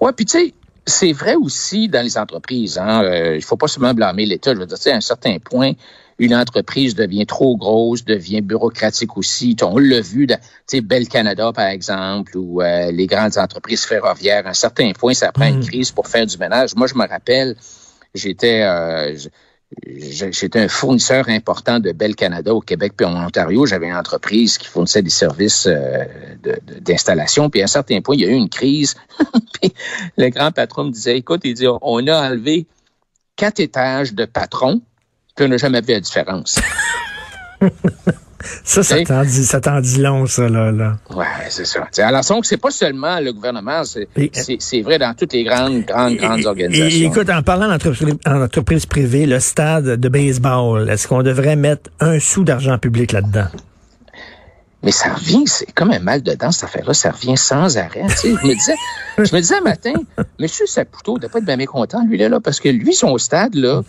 Ouais, 0.00 0.12
puis 0.12 0.26
tu 0.26 0.38
sais, 0.38 0.54
c'est 0.85 1.12
vrai 1.12 1.35
aussi 1.35 1.88
dans 1.88 2.02
les 2.02 2.16
entreprises. 2.16 2.78
Hein, 2.78 3.02
euh, 3.04 3.37
il 3.37 3.42
faut 3.42 3.56
pas 3.56 3.68
seulement 3.68 3.94
blâmer 3.94 4.26
l'État. 4.26 4.54
Je 4.54 4.58
veux 4.58 4.66
dire, 4.66 4.78
à 4.87 4.96
un 4.96 5.00
certain 5.00 5.38
point, 5.38 5.73
une 6.18 6.35
entreprise 6.35 6.94
devient 6.94 7.26
trop 7.26 7.56
grosse, 7.56 8.04
devient 8.04 8.40
bureaucratique 8.40 9.16
aussi. 9.16 9.56
On 9.62 9.78
l'a 9.78 10.00
vu, 10.00 10.26
tu 10.26 10.35
sais, 10.66 10.80
Bell 10.80 11.08
Canada, 11.08 11.52
par 11.52 11.66
exemple, 11.66 12.37
ou 12.37 12.62
euh, 12.62 12.90
les 12.90 13.06
grandes 13.06 13.37
entreprises 13.37 13.85
ferroviaires. 13.85 14.46
À 14.46 14.50
un 14.50 14.54
certain 14.54 14.92
point, 14.92 15.12
ça 15.12 15.32
prend 15.32 15.46
une 15.46 15.58
mm. 15.58 15.66
crise 15.66 15.90
pour 15.90 16.06
faire 16.08 16.26
du 16.26 16.38
ménage. 16.38 16.75
Moi, 16.75 16.87
je 16.87 16.94
me 16.94 17.06
rappelle, 17.06 17.56
j'étais 18.16 18.62
euh, 18.62 19.16
j'étais 19.85 20.61
un 20.61 20.68
fournisseur 20.68 21.28
important 21.28 21.80
de 21.80 21.92
Bell 21.92 22.14
Canada 22.14 22.54
au 22.54 22.61
Québec 22.61 22.92
puis 22.96 23.06
en 23.06 23.26
Ontario. 23.26 23.66
J'avais 23.66 23.88
une 23.88 23.96
entreprise 23.96 24.58
qui 24.58 24.68
fournissait 24.68 25.02
des 25.02 25.11
services 25.11 25.66
euh, 25.66 26.04
d'installation. 26.80 27.50
Puis 27.50 27.61
à 27.61 27.64
un 27.64 27.68
certain 27.68 28.00
point, 28.00 28.14
il 28.14 28.23
y 28.23 28.25
a 28.25 28.28
eu 28.28 28.35
une 28.35 28.49
crise. 28.49 28.94
puis 29.61 29.73
le 30.16 30.28
grand 30.28 30.52
patron 30.52 30.85
me 30.85 30.90
disait, 30.90 31.18
écoute, 31.18 31.40
il 31.44 31.54
dit, 31.54 31.66
on 31.66 32.06
a 32.06 32.28
enlevé 32.28 32.66
quatre 33.35 33.61
étages 33.61 34.14
de 34.14 34.25
patron, 34.25 34.80
puis 35.35 35.46
on 35.46 35.49
n'a 35.49 35.56
jamais 35.56 35.80
vu 35.80 35.92
la 35.92 36.00
différence. 36.00 36.58
Ça, 38.65 38.83
ça 38.83 39.03
t'en 39.03 39.23
dit, 39.23 39.45
ça 39.45 39.61
t'en 39.61 39.81
dit 39.81 40.00
long, 40.00 40.26
ça, 40.26 40.49
là. 40.49 40.73
là. 40.73 40.97
Ouais, 41.15 41.25
c'est 41.49 41.67
ça. 41.67 41.87
alors, 41.99 42.23
donc, 42.23 42.47
c'est 42.47 42.57
pas 42.57 42.71
seulement 42.71 43.21
le 43.21 43.33
gouvernement, 43.33 43.83
c'est 43.85 44.83
vrai 44.83 44.99
dans 44.99 45.15
toutes 45.15 45.33
les 45.33 45.45
grandes, 45.45 45.83
grandes, 45.83 46.17
grandes 46.17 46.47
organisations. 46.47 46.99
Et, 46.99 47.05
écoute, 47.05 47.31
en 47.31 47.43
parlant 47.43 47.69
d'entreprise 47.69 48.87
privée, 48.87 49.26
le 49.26 49.41
stade 49.41 49.85
de 49.85 50.09
baseball, 50.09 50.88
est-ce 50.88 51.09
qu'on 51.09 51.23
devrait 51.23 51.57
mettre 51.57 51.91
un 52.00 52.19
sou 52.19 52.45
d'argent 52.45 52.79
public 52.79 53.12
là-dedans? 53.12 53.49
Mais 54.83 54.93
ça 54.93 55.15
revient, 55.15 55.45
c'est 55.47 55.73
comme 55.73 55.91
un 55.91 55.99
mal 55.99 56.23
dedans, 56.23 56.53
cette 56.53 56.65
affaire-là, 56.65 56.95
ça 56.95 57.11
revient 57.11 57.37
sans 57.37 57.76
arrêt. 57.76 58.05
je 58.23 58.29
me 58.29 58.55
disais, 58.55 58.75
je 59.19 59.35
me 59.35 59.41
disais 59.41 59.57
un 59.57 59.62
matin, 59.62 59.95
M. 60.38 60.47
Saputo 60.49 61.19
doit 61.19 61.29
pas 61.29 61.38
être 61.38 61.45
bien 61.45 61.57
mécontent, 61.57 62.05
lui, 62.07 62.19
là, 62.19 62.29
là, 62.29 62.41
parce 62.41 62.61
que 62.61 62.69
lui, 62.69 62.95
son 62.95 63.19
stade, 63.19 63.55
là, 63.55 63.83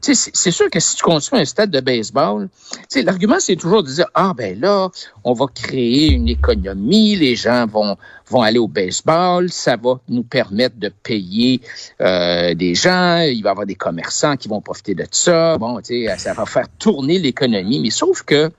c'est 0.00 0.50
sûr 0.50 0.70
que 0.70 0.80
si 0.80 0.96
tu 0.96 1.02
construis 1.02 1.40
un 1.40 1.44
stade 1.44 1.70
de 1.70 1.80
baseball, 1.80 2.48
l'argument, 2.96 3.36
c'est 3.38 3.56
toujours 3.56 3.82
de 3.82 3.88
dire, 3.88 4.06
ah 4.14 4.32
ben 4.36 4.58
là, 4.58 4.88
on 5.24 5.32
va 5.32 5.46
créer 5.54 6.10
une 6.12 6.28
économie, 6.28 7.16
les 7.16 7.36
gens 7.36 7.66
vont, 7.66 7.96
vont 8.28 8.42
aller 8.42 8.58
au 8.58 8.68
baseball, 8.68 9.50
ça 9.50 9.76
va 9.76 10.00
nous 10.08 10.22
permettre 10.22 10.76
de 10.78 10.88
payer 10.88 11.60
euh, 12.00 12.54
des 12.54 12.74
gens, 12.74 13.20
il 13.20 13.42
va 13.42 13.48
y 13.48 13.50
avoir 13.50 13.66
des 13.66 13.74
commerçants 13.74 14.36
qui 14.36 14.48
vont 14.48 14.60
profiter 14.60 14.94
de 14.94 15.06
ça, 15.10 15.58
bon, 15.58 15.80
ça 16.16 16.32
va 16.32 16.46
faire 16.46 16.68
tourner 16.78 17.18
l'économie, 17.18 17.80
mais 17.80 17.90
sauf 17.90 18.22
que 18.22 18.50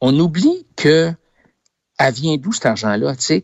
on 0.00 0.18
oublie 0.18 0.66
que 0.76 1.12
elle 2.00 2.14
vient 2.14 2.36
d'où 2.38 2.50
cet 2.50 2.64
argent-là? 2.64 3.12
Si 3.18 3.42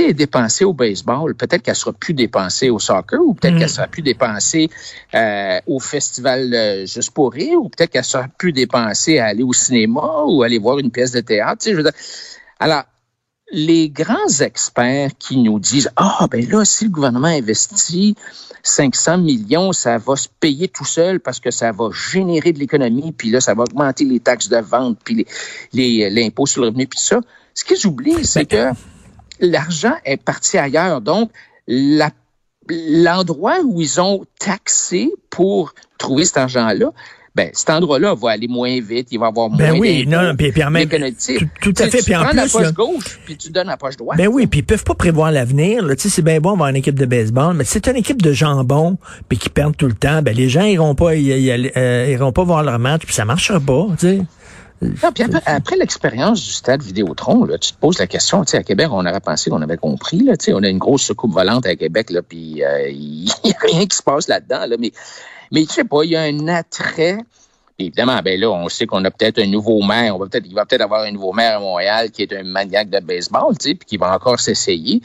elle 0.00 0.10
est 0.10 0.12
dépensée 0.12 0.64
au 0.64 0.72
baseball, 0.72 1.36
peut-être 1.36 1.62
qu'elle 1.62 1.76
sera 1.76 1.92
plus 1.92 2.14
dépensée 2.14 2.68
au 2.68 2.80
soccer, 2.80 3.20
ou 3.20 3.32
peut-être 3.32 3.56
qu'elle 3.56 3.66
mm. 3.66 3.68
sera 3.68 3.86
plus 3.86 4.02
dépensée 4.02 4.70
euh, 5.14 5.60
au 5.68 5.78
festival 5.78 6.52
euh, 6.52 6.84
Juste 6.84 7.12
pour 7.12 7.32
rire, 7.32 7.60
ou 7.62 7.68
peut-être 7.68 7.90
qu'elle 7.90 8.04
sera 8.04 8.26
plus 8.26 8.52
dépensée 8.52 9.20
à 9.20 9.26
aller 9.26 9.44
au 9.44 9.52
cinéma 9.52 10.24
ou 10.26 10.42
aller 10.42 10.58
voir 10.58 10.80
une 10.80 10.90
pièce 10.90 11.12
de 11.12 11.20
théâtre. 11.20 11.64
Je 11.64 11.76
veux 11.76 11.84
dire. 11.84 11.92
Alors, 12.58 12.82
les 13.52 13.88
grands 13.88 14.40
experts 14.40 15.10
qui 15.20 15.36
nous 15.36 15.60
disent 15.60 15.90
Ah, 15.94 16.26
ben 16.28 16.44
là, 16.48 16.64
si 16.64 16.86
le 16.86 16.90
gouvernement 16.90 17.28
investit 17.28 18.16
500 18.64 19.18
millions, 19.18 19.72
ça 19.72 19.98
va 19.98 20.16
se 20.16 20.28
payer 20.40 20.66
tout 20.66 20.84
seul 20.84 21.20
parce 21.20 21.38
que 21.38 21.52
ça 21.52 21.70
va 21.70 21.90
générer 21.92 22.52
de 22.52 22.58
l'économie, 22.58 23.12
puis 23.12 23.30
là, 23.30 23.40
ça 23.40 23.54
va 23.54 23.62
augmenter 23.62 24.04
les 24.04 24.18
taxes 24.18 24.48
de 24.48 24.58
vente, 24.58 24.98
puis 25.04 25.24
l'impôt 25.72 26.46
sur 26.46 26.62
le 26.62 26.68
revenu, 26.68 26.88
puis 26.88 26.98
ça. 26.98 27.20
Ce 27.54 27.64
qu'ils 27.64 27.86
oublient, 27.86 28.24
c'est 28.24 28.46
que 28.46 28.70
l'argent 29.40 29.94
est 30.04 30.16
parti 30.16 30.58
ailleurs. 30.58 31.00
Donc, 31.00 31.30
l'endroit 32.68 33.58
où 33.64 33.80
ils 33.80 34.00
ont 34.00 34.24
taxé 34.38 35.12
pour 35.30 35.74
trouver 35.98 36.24
cet 36.24 36.38
argent-là, 36.38 36.92
ben 37.34 37.48
cet 37.54 37.70
endroit-là 37.70 38.14
va 38.14 38.32
aller 38.32 38.46
moins 38.46 38.78
vite, 38.80 39.08
il 39.10 39.18
va 39.18 39.28
avoir 39.28 39.48
ben 39.48 39.56
moins 39.56 39.72
ben 39.72 39.80
oui, 39.80 40.06
non, 40.06 40.34
puis, 40.36 40.52
puis 40.52 40.62
même, 40.64 40.86
tout, 40.86 41.48
tout, 41.62 41.74
à 41.82 41.88
fait. 41.88 42.02
Tu 42.02 42.12
prends 42.12 42.32
la 42.32 42.46
poche 42.46 42.72
gauche, 42.74 43.20
puis 43.24 43.38
tu 43.38 43.50
donnes 43.50 43.68
la 43.68 43.78
poche 43.78 43.96
droite. 43.96 44.18
Ben 44.18 44.28
oui, 44.28 44.46
puis 44.46 44.60
ils 44.60 44.62
peuvent 44.62 44.84
pas 44.84 44.94
prévoir 44.94 45.32
l'avenir. 45.32 45.82
Tu 45.82 45.94
sais, 45.96 46.08
c'est 46.10 46.22
bien 46.22 46.40
bon 46.40 46.52
avoir 46.52 46.68
une 46.68 46.76
équipe 46.76 46.98
de 46.98 47.06
baseball, 47.06 47.56
mais 47.56 47.64
c'est 47.64 47.88
une 47.88 47.96
équipe 47.96 48.20
de 48.20 48.32
jambon, 48.32 48.98
puis 49.30 49.38
qui 49.38 49.48
perdent 49.48 49.76
tout 49.76 49.86
le 49.86 49.94
temps. 49.94 50.20
Ben 50.20 50.36
les 50.36 50.50
gens 50.50 50.64
iront 50.64 50.94
pas, 50.94 51.14
ils, 51.14 51.72
euh, 51.74 52.06
iront 52.10 52.32
pas 52.32 52.44
voir 52.44 52.62
leur 52.62 52.78
match, 52.78 53.02
puis 53.06 53.14
ça 53.14 53.24
marchera 53.24 53.60
pas. 53.60 53.86
Tu 53.98 54.08
sais. 54.08 54.22
Non, 54.82 55.12
puis 55.12 55.24
après, 55.46 55.76
l'expérience 55.76 56.42
du 56.42 56.50
stade 56.50 56.82
Vidéotron, 56.82 57.44
là, 57.44 57.56
tu 57.58 57.72
te 57.72 57.78
poses 57.78 57.98
la 57.98 58.06
question, 58.06 58.44
tu 58.44 58.50
sais, 58.50 58.58
à 58.58 58.62
Québec, 58.62 58.88
on 58.90 59.06
aurait 59.06 59.20
pensé 59.20 59.48
qu'on 59.48 59.62
avait 59.62 59.76
compris, 59.76 60.20
là, 60.20 60.36
tu 60.36 60.46
sais, 60.46 60.52
on 60.54 60.62
a 60.62 60.68
une 60.68 60.78
grosse 60.78 61.02
soucoupe 61.02 61.32
volante 61.32 61.66
à 61.66 61.76
Québec, 61.76 62.10
là, 62.10 62.22
puis 62.22 62.64
euh, 62.64 62.88
il 62.88 63.24
n'y 63.44 63.52
a 63.52 63.58
rien 63.60 63.86
qui 63.86 63.96
se 63.96 64.02
passe 64.02 64.28
là-dedans, 64.28 64.66
là, 64.66 64.76
mais, 64.78 64.92
mais 65.52 65.62
je 65.64 65.72
sais 65.72 65.84
pas, 65.84 66.02
il 66.04 66.10
y 66.10 66.16
a 66.16 66.22
un 66.22 66.48
attrait. 66.48 67.18
évidemment, 67.78 68.20
ben 68.22 68.38
là, 68.40 68.50
on 68.50 68.68
sait 68.68 68.86
qu'on 68.86 69.04
a 69.04 69.10
peut-être 69.10 69.38
un 69.38 69.46
nouveau 69.46 69.82
maire, 69.82 70.16
on 70.16 70.18
va 70.18 70.26
peut-être, 70.26 70.46
il 70.46 70.54
va 70.54 70.66
peut-être 70.66 70.82
avoir 70.82 71.02
un 71.02 71.12
nouveau 71.12 71.32
maire 71.32 71.58
à 71.58 71.60
Montréal 71.60 72.10
qui 72.10 72.22
est 72.22 72.32
un 72.32 72.42
maniaque 72.42 72.90
de 72.90 72.98
baseball, 72.98 73.56
tu 73.58 73.70
sais, 73.70 73.74
puis 73.74 73.86
qui 73.86 73.96
va 73.96 74.14
encore 74.14 74.40
s'essayer. 74.40 75.00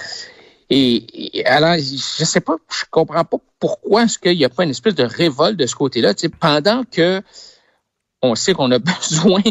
Et, 0.69 1.43
alors, 1.45 1.75
je 1.75 2.25
sais 2.25 2.41
pas, 2.41 2.55
je 2.69 2.83
comprends 2.91 3.23
pas 3.23 3.37
pourquoi 3.59 4.03
est-ce 4.03 4.19
qu'il 4.19 4.37
n'y 4.37 4.43
a 4.43 4.49
pas 4.49 4.63
une 4.63 4.71
espèce 4.71 4.95
de 4.95 5.03
révolte 5.03 5.57
de 5.57 5.65
ce 5.65 5.75
côté-là, 5.75 6.13
tu 6.13 6.21
sais, 6.21 6.29
pendant 6.29 6.83
que 6.83 7.21
on 8.21 8.35
sait 8.35 8.53
qu'on 8.53 8.71
a 8.71 8.79
besoin 8.99 9.41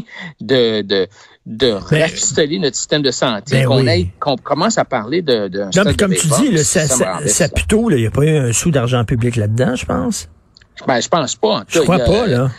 de, 0.41 0.83
de, 0.83 1.09
de 1.47 1.79
ben, 1.91 2.61
notre 2.61 2.77
système 2.77 3.03
de 3.03 3.11
santé, 3.11 3.65
ben 3.67 4.09
qu'on 4.19 4.37
commence 4.37 4.79
à 4.79 4.85
parler 4.85 5.23
de, 5.23 5.49
de 5.49 5.65
non, 5.77 5.95
comme 5.97 6.15
tu 6.15 6.27
dis, 6.27 6.53
là, 6.53 6.65
ça, 6.65 6.87
ça, 6.87 7.49
plutôt, 7.49 7.91
il 7.91 7.97
n'y 7.97 8.07
a 8.07 8.11
pas 8.11 8.23
eu 8.23 8.37
un 8.37 8.53
sou 8.53 8.71
d'argent 8.71 9.05
public 9.05 9.37
là-dedans, 9.37 9.77
je 9.77 9.87
pense? 9.87 10.29
Ben, 10.87 11.01
je 11.01 11.09
pense 11.09 11.37
pas. 11.37 11.65
je 11.69 11.81
crois 11.81 11.99
pas, 11.99 12.27
là. 12.27 12.51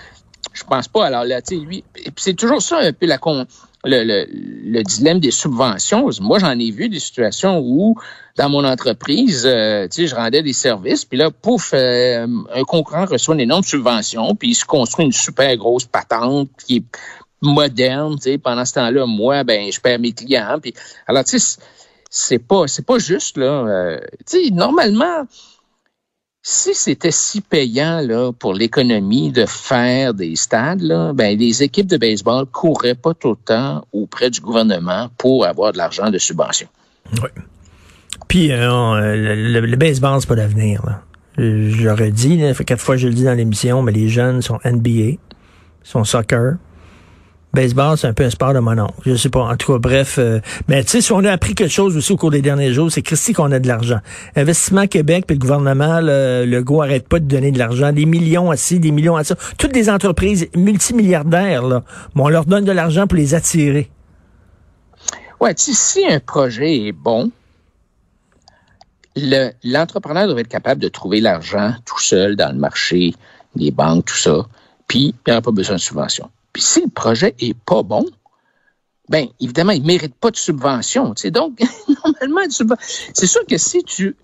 Je 0.53 0.63
pense 0.63 0.87
pas. 0.87 1.05
Alors 1.05 1.23
là, 1.23 1.41
tu 1.41 1.55
sais, 1.55 1.63
lui, 1.63 1.83
c'est 2.15 2.33
toujours 2.33 2.61
ça 2.61 2.79
un 2.81 2.91
peu 2.91 3.05
la 3.05 3.19
con, 3.19 3.45
le, 3.87 4.03
le, 4.03 4.25
le, 4.29 4.83
dilemme 4.83 5.19
des 5.19 5.31
subventions. 5.31 6.09
Moi, 6.21 6.39
j'en 6.39 6.57
ai 6.57 6.71
vu 6.71 6.89
des 6.89 6.99
situations 6.99 7.59
où, 7.59 7.95
dans 8.35 8.49
mon 8.49 8.63
entreprise, 8.63 9.43
euh, 9.45 9.87
tu 9.87 10.01
sais, 10.01 10.07
je 10.07 10.15
rendais 10.15 10.43
des 10.43 10.53
services, 10.53 11.05
puis 11.05 11.17
là, 11.17 11.31
pouf, 11.31 11.71
euh, 11.73 12.27
un 12.53 12.63
concurrent 12.63 13.05
reçoit 13.05 13.35
une 13.35 13.41
énorme 13.41 13.63
subvention, 13.63 14.35
puis 14.35 14.49
il 14.49 14.55
se 14.55 14.65
construit 14.65 15.05
une 15.05 15.11
super 15.11 15.55
grosse 15.57 15.85
patente 15.85 16.49
qui 16.65 16.77
est 16.77 16.83
moderne, 17.41 18.15
tu 18.17 18.23
sais. 18.23 18.37
Pendant 18.37 18.65
ce 18.65 18.73
temps-là, 18.73 19.05
moi, 19.05 19.43
ben, 19.43 19.71
je 19.71 19.79
perds 19.79 19.99
mes 19.99 20.11
clients. 20.11 20.59
Puis, 20.61 20.73
alors, 21.07 21.23
tu 21.23 21.39
sais, 21.39 21.59
c'est 22.09 22.39
pas, 22.39 22.67
c'est 22.67 22.85
pas 22.85 22.99
juste 22.99 23.37
là. 23.37 23.65
Euh, 23.67 23.99
tu 24.25 24.45
sais, 24.45 24.49
normalement 24.51 25.25
si 26.49 26.73
c'était 26.73 27.11
si 27.11 27.41
payant 27.41 27.99
là, 27.99 28.31
pour 28.31 28.53
l'économie 28.53 29.33
de 29.33 29.45
faire 29.45 30.13
des 30.13 30.37
stades, 30.37 30.79
là, 30.79 31.11
ben, 31.11 31.37
les 31.37 31.61
équipes 31.61 31.87
de 31.87 31.97
baseball 31.97 32.45
couraient 32.45 32.95
pas 32.95 33.13
tout 33.13 33.31
le 33.31 33.35
temps 33.35 33.85
auprès 33.91 34.29
du 34.29 34.39
gouvernement 34.39 35.09
pour 35.17 35.45
avoir 35.45 35.73
de 35.73 35.77
l'argent 35.77 36.09
de 36.09 36.17
subvention. 36.17 36.69
Oui. 37.21 37.27
Puis 38.29 38.53
euh, 38.53 39.13
le, 39.17 39.59
le, 39.59 39.75
baseball, 39.75 40.21
c'est 40.21 40.27
pas 40.29 40.37
d'avenir. 40.37 40.81
J'aurais 41.37 42.11
dit, 42.11 42.41
quatre 42.65 42.81
fois 42.81 42.95
je 42.95 43.09
le 43.09 43.13
dis 43.13 43.25
dans 43.25 43.33
l'émission, 43.33 43.81
mais 43.81 43.91
les 43.91 44.07
jeunes 44.07 44.41
sont 44.41 44.59
NBA, 44.63 45.17
sont 45.83 46.05
soccer. 46.05 46.53
Baseball, 47.53 47.97
c'est 47.97 48.07
un 48.07 48.13
peu 48.13 48.23
un 48.23 48.29
sport 48.29 48.53
de 48.53 48.59
mon 48.59 48.77
oncle. 48.77 48.93
Je 49.05 49.15
sais 49.15 49.29
pas. 49.29 49.41
En 49.41 49.55
tout 49.55 49.73
cas, 49.73 49.79
bref. 49.79 50.17
Euh, 50.19 50.39
mais 50.67 50.83
tu 50.83 50.91
sais, 50.91 51.01
si 51.01 51.11
on 51.11 51.23
a 51.23 51.31
appris 51.31 51.55
quelque 51.55 51.71
chose 51.71 51.95
aussi 51.97 52.11
au 52.11 52.17
cours 52.17 52.29
des 52.29 52.41
derniers 52.41 52.73
jours, 52.73 52.91
c'est 52.91 53.01
Christy 53.01 53.33
qu'on 53.33 53.51
a 53.51 53.59
de 53.59 53.67
l'argent. 53.67 53.99
Investissement 54.35 54.85
Québec, 54.85 55.25
puis 55.25 55.35
le 55.35 55.39
gouvernement, 55.39 55.99
le, 56.01 56.45
le 56.45 56.63
go 56.63 56.81
arrête 56.81 57.07
pas 57.07 57.19
de 57.19 57.25
donner 57.25 57.51
de 57.51 57.57
l'argent. 57.57 57.91
Des 57.91 58.05
millions 58.05 58.51
assis, 58.51 58.79
des 58.79 58.91
millions 58.91 59.15
à 59.15 59.23
ça. 59.23 59.35
Toutes 59.57 59.71
des 59.71 59.89
entreprises 59.89 60.47
multimilliardaires, 60.55 61.63
là. 61.65 61.83
On 62.15 62.29
leur 62.29 62.45
donne 62.45 62.65
de 62.65 62.71
l'argent 62.71 63.07
pour 63.07 63.17
les 63.17 63.33
attirer. 63.33 63.89
Ouais, 65.39 65.53
si 65.55 66.05
un 66.05 66.19
projet 66.19 66.87
est 66.87 66.91
bon, 66.91 67.31
l'entrepreneur 69.63 70.27
doit 70.27 70.39
être 70.39 70.47
capable 70.47 70.81
de 70.81 70.89
trouver 70.89 71.21
l'argent 71.21 71.73
tout 71.85 71.99
seul 71.99 72.35
dans 72.35 72.51
le 72.51 72.59
marché, 72.59 73.13
les 73.55 73.71
banques, 73.71 74.05
tout 74.05 74.17
ça, 74.17 74.45
puis 74.87 75.15
il 75.25 75.29
n'aura 75.29 75.41
pas 75.41 75.51
besoin 75.51 75.75
de 75.75 75.81
subvention. 75.81 76.29
Puis 76.57 76.63
si 76.63 76.81
le 76.81 76.89
projet 76.89 77.35
est 77.37 77.55
pas 77.55 77.83
bon, 77.83 78.03
ben 79.09 79.27
évidemment, 79.39 79.73
il 79.73 79.83
mérite 79.83 80.15
pas 80.15 80.31
de 80.31 80.37
subvention. 80.37 81.13
Donc, 81.25 81.59
normalement, 82.03 82.41
c'est 83.13 83.27
sûr 83.27 83.45
que 83.45 83.59
si 83.59 83.83
tu, 83.83 84.15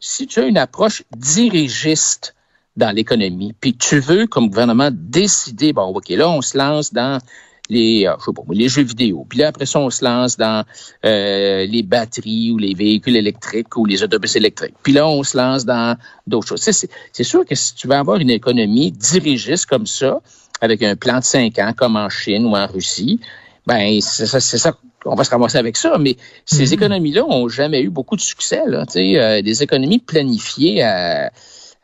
si 0.00 0.26
tu 0.26 0.40
as 0.40 0.46
une 0.46 0.56
approche 0.56 1.02
dirigiste 1.14 2.34
dans 2.78 2.90
l'économie, 2.90 3.52
puis 3.60 3.76
tu 3.76 3.98
veux, 3.98 4.26
comme 4.26 4.48
gouvernement, 4.48 4.88
décider, 4.90 5.74
bon, 5.74 5.88
OK, 5.94 6.08
là, 6.08 6.26
on 6.30 6.40
se 6.40 6.56
lance 6.56 6.90
dans 6.90 7.20
les, 7.68 8.06
euh, 8.06 8.14
je 8.18 8.24
sais 8.24 8.32
pas, 8.32 8.42
les 8.48 8.68
jeux 8.70 8.84
vidéo. 8.84 9.26
Puis 9.28 9.40
là, 9.40 9.48
après 9.48 9.66
ça, 9.66 9.78
on 9.78 9.90
se 9.90 10.02
lance 10.02 10.38
dans 10.38 10.64
euh, 11.04 11.66
les 11.66 11.82
batteries 11.82 12.50
ou 12.50 12.56
les 12.56 12.72
véhicules 12.72 13.16
électriques 13.16 13.76
ou 13.76 13.84
les 13.84 14.02
autobus 14.02 14.36
électriques. 14.36 14.76
Puis 14.82 14.94
là, 14.94 15.06
on 15.06 15.22
se 15.22 15.36
lance 15.36 15.66
dans 15.66 15.98
d'autres 16.26 16.48
choses. 16.48 16.62
C'est 16.62 17.24
sûr 17.24 17.44
que 17.44 17.54
si 17.54 17.74
tu 17.74 17.88
veux 17.88 17.94
avoir 17.94 18.16
une 18.16 18.30
économie 18.30 18.90
dirigiste 18.90 19.66
comme 19.66 19.86
ça, 19.86 20.22
avec 20.64 20.82
un 20.82 20.96
plan 20.96 21.18
de 21.18 21.24
cinq 21.24 21.58
ans 21.58 21.72
comme 21.76 21.96
en 21.96 22.08
Chine 22.08 22.46
ou 22.46 22.56
en 22.56 22.66
Russie, 22.66 23.20
ben 23.66 24.00
c'est 24.00 24.26
ça, 24.26 24.40
c'est 24.40 24.58
ça 24.58 24.72
on 25.06 25.14
va 25.14 25.24
se 25.24 25.30
ramasser 25.30 25.58
avec 25.58 25.76
ça, 25.76 25.96
mais 25.98 26.16
ces 26.44 26.64
mm-hmm. 26.64 26.74
économies-là 26.74 27.24
ont 27.24 27.48
jamais 27.48 27.82
eu 27.82 27.90
beaucoup 27.90 28.16
de 28.16 28.20
succès. 28.20 28.62
Là, 28.66 28.84
euh, 28.96 29.42
des 29.42 29.62
économies 29.62 29.98
planifiées 29.98 30.82
à, 30.82 31.24
euh, 31.26 31.28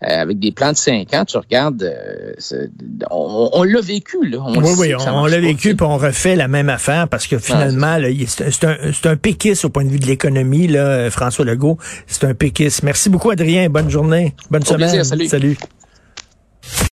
avec 0.00 0.38
des 0.38 0.52
plans 0.52 0.72
de 0.72 0.76
5 0.76 1.12
ans, 1.14 1.24
tu 1.24 1.36
regardes, 1.36 1.82
euh, 1.82 2.66
on, 3.10 3.62
l'a 3.62 3.80
vécu. 3.80 4.26
Là. 4.26 4.38
On 4.42 4.62
oui, 4.62 4.72
oui, 4.78 4.94
on, 4.94 5.26
l'a 5.26 5.40
vécu, 5.40 5.76
puis 5.76 5.86
on 5.86 5.98
refait 5.98 6.36
la 6.36 6.48
même 6.48 6.70
affaire 6.70 7.08
parce 7.08 7.26
que 7.26 7.38
finalement, 7.38 7.98
c'est 8.26 8.64
un, 8.64 8.76
un 9.04 9.16
péquiste 9.16 9.64
au 9.64 9.68
point 9.68 9.84
de 9.84 9.90
vue 9.90 9.98
de 9.98 10.06
l'économie, 10.06 10.68
là, 10.68 11.10
François 11.10 11.44
Legault. 11.44 11.78
C'est 12.06 12.24
un 12.24 12.34
péquiste. 12.34 12.82
Merci 12.82 13.10
beaucoup, 13.10 13.30
Adrien. 13.30 13.68
Bonne 13.68 13.90
journée. 13.90 14.34
Bonne 14.50 14.64
semaine. 14.64 15.04
salut. 15.04 15.58